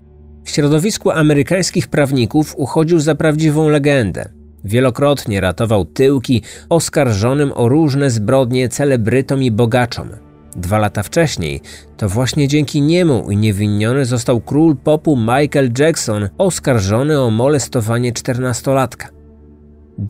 W 0.44 0.50
środowisku 0.50 1.10
amerykańskich 1.10 1.88
prawników 1.88 2.54
uchodził 2.56 3.00
za 3.00 3.14
prawdziwą 3.14 3.68
legendę. 3.68 4.28
Wielokrotnie 4.64 5.40
ratował 5.40 5.84
tyłki 5.84 6.42
oskarżonym 6.68 7.52
o 7.54 7.68
różne 7.68 8.10
zbrodnie 8.10 8.68
celebrytom 8.68 9.42
i 9.42 9.50
bogaczom. 9.50 10.08
Dwa 10.56 10.78
lata 10.78 11.02
wcześniej 11.02 11.60
to 11.96 12.08
właśnie 12.08 12.48
dzięki 12.48 12.82
niemu 12.82 13.24
uniewinniony 13.26 14.04
został 14.04 14.40
król 14.40 14.76
popu 14.76 15.16
Michael 15.16 15.70
Jackson 15.78 16.28
oskarżony 16.38 17.20
o 17.20 17.30
molestowanie 17.30 18.12
czternastolatka. 18.12 19.08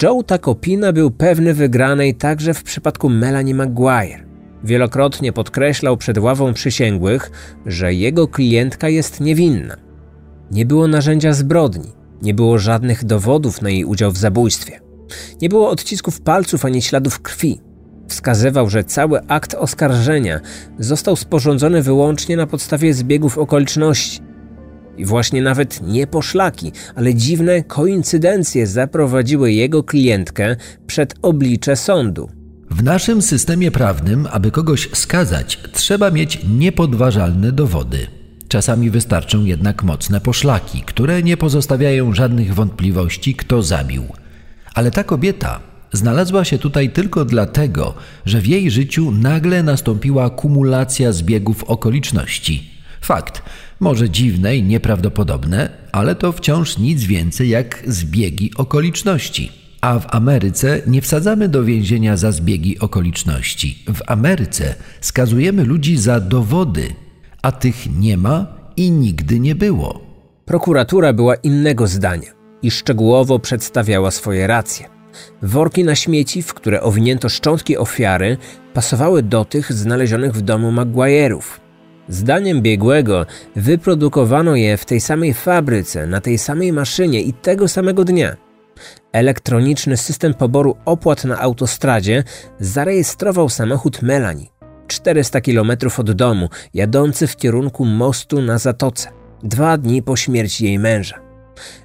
Joe 0.02 0.22
Takopina 0.22 0.92
był 0.92 1.10
pewny 1.10 1.54
wygranej 1.54 2.14
także 2.14 2.54
w 2.54 2.62
przypadku 2.62 3.08
Melanie 3.08 3.54
Maguire. 3.54 4.24
Wielokrotnie 4.64 5.32
podkreślał 5.32 5.96
przed 5.96 6.18
ławą 6.18 6.54
przysięgłych, 6.54 7.30
że 7.66 7.94
jego 7.94 8.28
klientka 8.28 8.88
jest 8.88 9.20
niewinna. 9.20 9.76
Nie 10.50 10.66
było 10.66 10.88
narzędzia 10.88 11.32
zbrodni, 11.32 11.92
nie 12.22 12.34
było 12.34 12.58
żadnych 12.58 13.04
dowodów 13.04 13.62
na 13.62 13.70
jej 13.70 13.84
udział 13.84 14.12
w 14.12 14.18
zabójstwie. 14.18 14.80
Nie 15.42 15.48
było 15.48 15.70
odcisków 15.70 16.20
palców 16.20 16.64
ani 16.64 16.82
śladów 16.82 17.20
krwi. 17.20 17.60
Wskazywał, 18.08 18.70
że 18.70 18.84
cały 18.84 19.26
akt 19.28 19.54
oskarżenia 19.54 20.40
został 20.78 21.16
sporządzony 21.16 21.82
wyłącznie 21.82 22.36
na 22.36 22.46
podstawie 22.46 22.94
zbiegów 22.94 23.38
okoliczności. 23.38 24.20
I 24.96 25.04
właśnie 25.04 25.42
nawet 25.42 25.80
nie 25.82 26.06
poszlaki, 26.06 26.72
ale 26.94 27.14
dziwne 27.14 27.62
koincydencje 27.62 28.66
zaprowadziły 28.66 29.52
jego 29.52 29.82
klientkę 29.82 30.56
przed 30.86 31.14
oblicze 31.22 31.76
sądu. 31.76 32.28
W 32.70 32.82
naszym 32.82 33.22
systemie 33.22 33.70
prawnym, 33.70 34.28
aby 34.30 34.50
kogoś 34.50 34.88
skazać, 34.92 35.60
trzeba 35.72 36.10
mieć 36.10 36.40
niepodważalne 36.58 37.52
dowody. 37.52 38.06
Czasami 38.48 38.90
wystarczą 38.90 39.44
jednak 39.44 39.82
mocne 39.82 40.20
poszlaki, 40.20 40.80
które 40.80 41.22
nie 41.22 41.36
pozostawiają 41.36 42.14
żadnych 42.14 42.54
wątpliwości, 42.54 43.34
kto 43.34 43.62
zabił. 43.62 44.04
Ale 44.74 44.90
ta 44.90 45.04
kobieta 45.04 45.60
znalazła 45.96 46.44
się 46.44 46.58
tutaj 46.58 46.90
tylko 46.90 47.24
dlatego, 47.24 47.94
że 48.26 48.40
w 48.40 48.46
jej 48.46 48.70
życiu 48.70 49.10
nagle 49.10 49.62
nastąpiła 49.62 50.30
kumulacja 50.30 51.12
zbiegów 51.12 51.64
okoliczności. 51.64 52.70
Fakt, 53.00 53.42
może 53.80 54.10
dziwne 54.10 54.56
i 54.56 54.62
nieprawdopodobne, 54.62 55.70
ale 55.92 56.14
to 56.14 56.32
wciąż 56.32 56.78
nic 56.78 57.04
więcej 57.04 57.48
jak 57.48 57.82
zbiegi 57.86 58.50
okoliczności. 58.56 59.52
A 59.80 59.98
w 59.98 60.14
Ameryce 60.14 60.82
nie 60.86 61.02
wsadzamy 61.02 61.48
do 61.48 61.64
więzienia 61.64 62.16
za 62.16 62.32
zbiegi 62.32 62.78
okoliczności. 62.78 63.84
W 63.94 64.00
Ameryce 64.06 64.74
skazujemy 65.00 65.64
ludzi 65.64 65.96
za 65.96 66.20
dowody, 66.20 66.88
a 67.42 67.52
tych 67.52 67.98
nie 67.98 68.16
ma 68.16 68.46
i 68.76 68.90
nigdy 68.90 69.40
nie 69.40 69.54
było. 69.54 70.00
Prokuratura 70.44 71.12
była 71.12 71.34
innego 71.34 71.86
zdania 71.86 72.30
i 72.62 72.70
szczegółowo 72.70 73.38
przedstawiała 73.38 74.10
swoje 74.10 74.46
racje. 74.46 74.93
Worki 75.42 75.84
na 75.84 75.94
śmieci, 75.94 76.42
w 76.42 76.54
które 76.54 76.82
owinięto 76.82 77.28
szczątki 77.28 77.76
ofiary, 77.76 78.36
pasowały 78.74 79.22
do 79.22 79.44
tych 79.44 79.72
znalezionych 79.72 80.32
w 80.32 80.42
domu 80.42 80.72
Maguire'ów. 80.72 81.42
Zdaniem 82.08 82.62
biegłego 82.62 83.26
wyprodukowano 83.56 84.56
je 84.56 84.76
w 84.76 84.84
tej 84.84 85.00
samej 85.00 85.34
fabryce, 85.34 86.06
na 86.06 86.20
tej 86.20 86.38
samej 86.38 86.72
maszynie 86.72 87.22
i 87.22 87.32
tego 87.32 87.68
samego 87.68 88.04
dnia. 88.04 88.36
Elektroniczny 89.12 89.96
system 89.96 90.34
poboru 90.34 90.76
opłat 90.84 91.24
na 91.24 91.40
autostradzie 91.40 92.24
zarejestrował 92.60 93.48
samochód 93.48 94.02
Melanie. 94.02 94.46
400 94.86 95.40
km 95.40 95.72
od 95.98 96.12
domu, 96.12 96.48
jadący 96.74 97.26
w 97.26 97.36
kierunku 97.36 97.84
mostu 97.84 98.42
na 98.42 98.58
Zatoce, 98.58 99.08
dwa 99.42 99.78
dni 99.78 100.02
po 100.02 100.16
śmierci 100.16 100.64
jej 100.64 100.78
męża. 100.78 101.23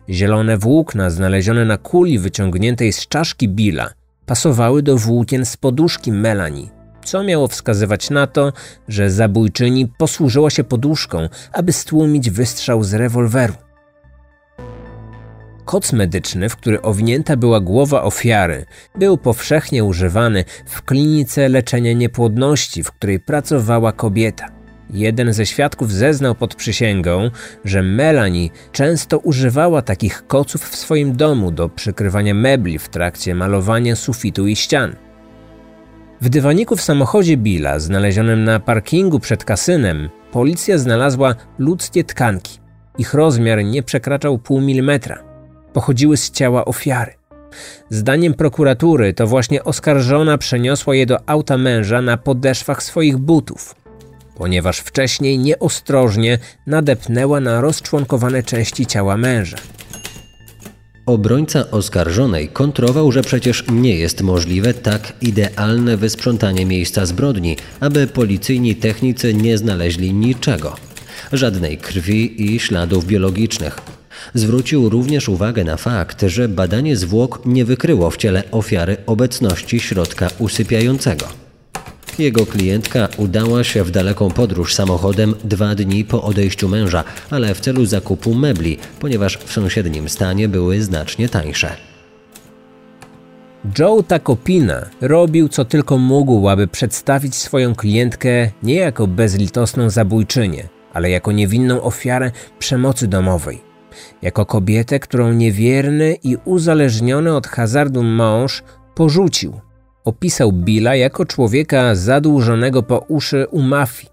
Zielone 0.10 0.58
włókna 0.58 1.10
znalezione 1.10 1.66
na 1.66 1.78
kuli 1.78 2.20
wyciągniętej 2.20 2.94
z 2.94 3.08
czaszki 3.08 3.50
Billa 3.50 3.90
pasowały 4.26 4.84
do 4.84 4.98
włókien 4.98 5.46
z 5.46 5.58
poduszki 5.58 6.12
Melanie, 6.12 6.68
co 7.06 7.24
miało 7.24 7.48
wskazywać 7.48 8.10
na 8.10 8.28
to, 8.28 8.54
że 8.88 9.12
zabójczyni 9.12 9.88
posłużyła 9.98 10.50
się 10.50 10.64
poduszką, 10.64 11.30
aby 11.54 11.74
stłumić 11.74 12.30
wystrzał 12.30 12.84
z 12.84 12.94
rewolweru. 12.94 13.54
Koc 15.66 15.94
medyczny, 15.94 16.50
w 16.50 16.56
który 16.56 16.82
owinięta 16.82 17.38
była 17.38 17.60
głowa 17.60 18.04
ofiary, 18.04 18.66
był 18.96 19.18
powszechnie 19.18 19.84
używany 19.84 20.46
w 20.66 20.82
klinice 20.82 21.50
leczenia 21.50 21.94
niepłodności, 21.94 22.84
w 22.84 22.92
której 22.92 23.20
pracowała 23.20 23.92
kobieta. 23.92 24.59
Jeden 24.90 25.34
ze 25.34 25.46
świadków 25.46 25.92
zeznał 25.92 26.36
pod 26.36 26.56
przysięgą, 26.56 27.30
że 27.66 27.84
Melanie 27.84 28.50
często 28.72 29.18
używała 29.18 29.82
takich 29.82 30.28
koców 30.28 30.70
w 30.70 30.76
swoim 30.76 31.16
domu 31.16 31.52
do 31.52 31.70
przykrywania 31.70 32.34
mebli 32.34 32.80
w 32.80 32.90
trakcie 32.90 33.36
malowania 33.36 33.96
sufitu 33.96 34.48
i 34.48 34.56
ścian. 34.56 34.96
W 36.22 36.30
dywaniku 36.30 36.76
w 36.76 36.82
samochodzie 36.82 37.38
Billa, 37.38 37.80
znalezionym 37.80 38.44
na 38.44 38.60
parkingu 38.60 39.20
przed 39.20 39.44
kasynem, 39.44 40.10
policja 40.32 40.78
znalazła 40.78 41.36
ludzkie 41.60 42.04
tkanki. 42.04 42.60
Ich 42.98 43.14
rozmiar 43.14 43.64
nie 43.64 43.84
przekraczał 43.84 44.38
pół 44.38 44.62
milimetra 44.62 45.30
pochodziły 45.74 46.18
z 46.18 46.32
ciała 46.32 46.66
ofiary. 46.66 47.14
Zdaniem 47.90 48.34
prokuratury 48.34 49.14
to 49.14 49.28
właśnie 49.28 49.64
oskarżona 49.64 50.38
przeniosła 50.38 50.96
je 50.96 51.06
do 51.06 51.18
auta 51.30 51.58
męża 51.58 52.02
na 52.02 52.18
podeszwach 52.18 52.84
swoich 52.84 53.18
butów, 53.18 53.76
ponieważ 54.40 54.80
wcześniej 54.80 55.40
nieostrożnie 55.40 56.40
nadepnęła 56.68 57.40
na 57.40 57.62
rozczłonkowane 57.62 58.44
części 58.44 58.86
ciała 58.86 59.18
męża. 59.18 59.58
Obrońca 61.06 61.72
oskarżonej 61.72 62.48
kontrował, 62.48 63.12
że 63.12 63.22
przecież 63.22 63.64
nie 63.72 63.96
jest 63.96 64.22
możliwe 64.22 64.74
tak 64.74 65.14
idealne 65.22 65.98
wysprzątanie 65.98 66.66
miejsca 66.66 67.06
zbrodni, 67.06 67.58
aby 67.80 68.08
policyjni 68.08 68.76
technicy 68.76 69.34
nie 69.34 69.58
znaleźli 69.58 70.14
niczego. 70.14 70.76
Żadnej 71.32 71.78
krwi 71.78 72.54
i 72.54 72.60
śladów 72.60 73.06
biologicznych. 73.06 73.80
Zwrócił 74.34 74.90
również 74.90 75.30
uwagę 75.30 75.64
na 75.64 75.78
fakt, 75.78 76.22
że 76.28 76.50
badanie 76.50 76.98
zwłok 76.98 77.42
nie 77.46 77.66
wykryło 77.66 78.12
w 78.12 78.18
ciele 78.18 78.44
ofiary 78.52 78.98
obecności 79.06 79.80
środka 79.80 80.28
usypiającego. 80.40 81.49
Jego 82.20 82.46
klientka 82.46 83.08
udała 83.18 83.64
się 83.64 83.84
w 83.84 83.92
daleką 83.92 84.32
podróż 84.32 84.76
samochodem 84.76 85.36
dwa 85.44 85.76
dni 85.76 86.06
po 86.06 86.24
odejściu 86.24 86.70
męża, 86.70 87.04
ale 87.30 87.56
w 87.56 87.60
celu 87.60 87.86
zakupu 87.86 88.34
mebli, 88.34 88.78
ponieważ 89.00 89.38
w 89.38 89.52
sąsiednim 89.52 90.10
stanie 90.10 90.48
były 90.48 90.82
znacznie 90.82 91.30
tańsze. 91.30 91.76
Joe 93.80 94.04
Takopina 94.04 94.86
robił 95.02 95.50
co 95.50 95.66
tylko 95.66 95.98
mógł, 95.98 96.50
aby 96.50 96.68
przedstawić 96.68 97.36
swoją 97.36 97.76
klientkę 97.76 98.52
nie 98.64 98.76
jako 98.76 99.08
bezlitosną 99.08 99.90
zabójczynię, 99.90 100.68
ale 100.94 101.10
jako 101.10 101.32
niewinną 101.32 101.82
ofiarę 101.82 102.32
przemocy 102.60 103.08
domowej 103.08 103.70
jako 104.22 104.46
kobietę, 104.46 105.00
którą 105.00 105.34
niewierny 105.34 106.18
i 106.24 106.38
uzależniony 106.46 107.36
od 107.36 107.48
hazardu 107.48 108.04
mąż 108.04 108.64
porzucił. 108.96 109.69
Opisał 110.10 110.52
Billa 110.52 110.96
jako 110.96 111.26
człowieka 111.26 111.96
zadłużonego 111.96 112.84
po 112.84 112.98
uszy 112.98 113.48
u 113.52 113.62
mafii. 113.62 114.12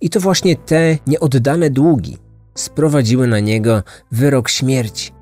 I 0.00 0.10
to 0.10 0.20
właśnie 0.20 0.56
te 0.56 0.98
nieoddane 1.06 1.70
długi 1.70 2.16
sprowadziły 2.54 3.26
na 3.26 3.40
niego 3.40 3.82
wyrok 4.12 4.48
śmierci. 4.48 5.12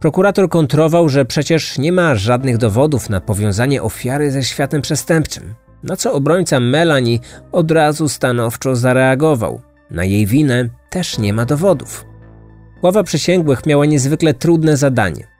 Prokurator 0.00 0.48
kontrował, 0.48 1.08
że 1.08 1.24
przecież 1.24 1.78
nie 1.78 1.92
ma 1.92 2.14
żadnych 2.14 2.58
dowodów 2.58 3.10
na 3.10 3.20
powiązanie 3.20 3.82
ofiary 3.82 4.30
ze 4.30 4.42
światem 4.42 4.82
przestępczym, 4.82 5.54
na 5.82 5.96
co 5.96 6.12
obrońca 6.12 6.60
Melanie 6.60 7.18
od 7.52 7.70
razu 7.70 8.08
stanowczo 8.08 8.76
zareagował. 8.76 9.60
Na 9.90 10.04
jej 10.04 10.26
winę 10.26 10.68
też 10.90 11.18
nie 11.18 11.32
ma 11.32 11.44
dowodów. 11.44 12.04
Ława 12.82 13.02
przysięgłych 13.02 13.66
miała 13.66 13.86
niezwykle 13.86 14.34
trudne 14.34 14.76
zadanie. 14.76 15.37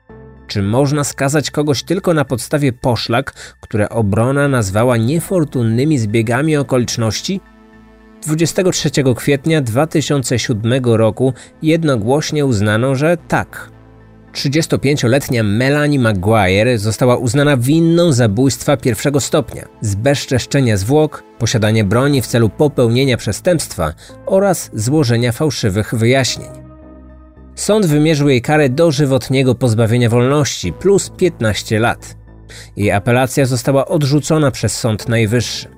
Czy 0.48 0.62
można 0.62 1.04
skazać 1.04 1.50
kogoś 1.50 1.82
tylko 1.82 2.14
na 2.14 2.24
podstawie 2.24 2.72
poszlak, 2.72 3.32
które 3.60 3.88
obrona 3.88 4.48
nazwała 4.48 4.96
niefortunnymi 4.96 5.98
zbiegami 5.98 6.56
okoliczności? 6.56 7.40
23 8.26 8.90
kwietnia 9.16 9.60
2007 9.60 10.84
roku 10.84 11.32
jednogłośnie 11.62 12.46
uznano, 12.46 12.94
że 12.94 13.16
tak. 13.28 13.70
35-letnia 14.32 15.42
Melanie 15.42 15.98
Maguire 15.98 16.78
została 16.78 17.16
uznana 17.16 17.56
winną 17.56 18.12
zabójstwa 18.12 18.76
pierwszego 18.76 19.20
stopnia, 19.20 19.68
zbezczeszczenia 19.80 20.76
zwłok, 20.76 21.22
posiadania 21.38 21.84
broni 21.84 22.22
w 22.22 22.26
celu 22.26 22.48
popełnienia 22.48 23.16
przestępstwa 23.16 23.92
oraz 24.26 24.70
złożenia 24.74 25.32
fałszywych 25.32 25.94
wyjaśnień. 25.94 26.57
Sąd 27.58 27.86
wymierzył 27.86 28.28
jej 28.28 28.42
karę 28.42 28.68
dożywotniego 28.68 29.54
pozbawienia 29.54 30.08
wolności 30.08 30.72
plus 30.72 31.10
15 31.16 31.78
lat. 31.78 32.16
Jej 32.76 32.90
apelacja 32.90 33.46
została 33.46 33.86
odrzucona 33.86 34.50
przez 34.50 34.76
Sąd 34.76 35.08
Najwyższy. 35.08 35.68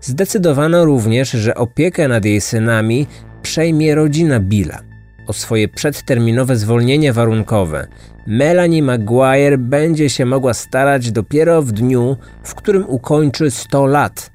Zdecydowano 0.00 0.84
również, 0.84 1.30
że 1.30 1.54
opiekę 1.54 2.08
nad 2.08 2.24
jej 2.24 2.40
synami 2.40 3.06
przejmie 3.42 3.94
rodzina 3.94 4.40
Billa. 4.40 4.78
O 5.26 5.32
swoje 5.32 5.68
przedterminowe 5.68 6.56
zwolnienie 6.56 7.12
warunkowe 7.12 7.86
Melanie 8.26 8.82
Maguire 8.82 9.58
będzie 9.58 10.10
się 10.10 10.26
mogła 10.26 10.54
starać 10.54 11.12
dopiero 11.12 11.62
w 11.62 11.72
dniu, 11.72 12.16
w 12.42 12.54
którym 12.54 12.84
ukończy 12.88 13.50
100 13.50 13.86
lat, 13.86 14.30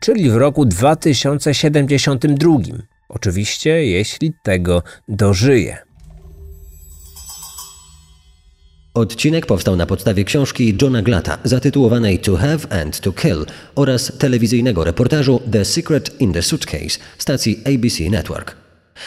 czyli 0.00 0.30
w 0.30 0.36
roku 0.36 0.64
2072. 0.64 2.58
Oczywiście, 3.08 3.86
jeśli 3.86 4.32
tego 4.42 4.82
dożyje. 5.08 5.89
Odcinek 8.94 9.46
powstał 9.46 9.76
na 9.76 9.86
podstawie 9.86 10.24
książki 10.24 10.76
Johna 10.82 11.02
Glata 11.02 11.38
zatytułowanej 11.44 12.18
To 12.18 12.36
Have 12.36 12.82
and 12.82 13.00
To 13.00 13.12
Kill 13.12 13.46
oraz 13.74 14.12
telewizyjnego 14.18 14.84
reportażu 14.84 15.40
The 15.52 15.64
Secret 15.64 16.20
in 16.20 16.32
the 16.32 16.42
Suitcase 16.42 16.98
stacji 17.18 17.62
ABC 17.64 18.10
Network. 18.10 18.56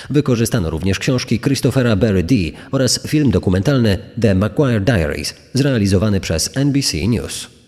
Wykorzystano 0.09 0.69
również 0.69 0.99
książki 0.99 1.39
Christophera 1.39 1.95
Barry 1.95 2.23
D. 2.23 2.35
oraz 2.71 3.07
film 3.07 3.31
dokumentalny 3.31 3.97
The 4.21 4.35
Macquarie 4.35 4.79
Diaries 4.79 5.33
zrealizowany 5.53 6.19
przez 6.19 6.57
NBC 6.57 7.07
News. 7.07 7.62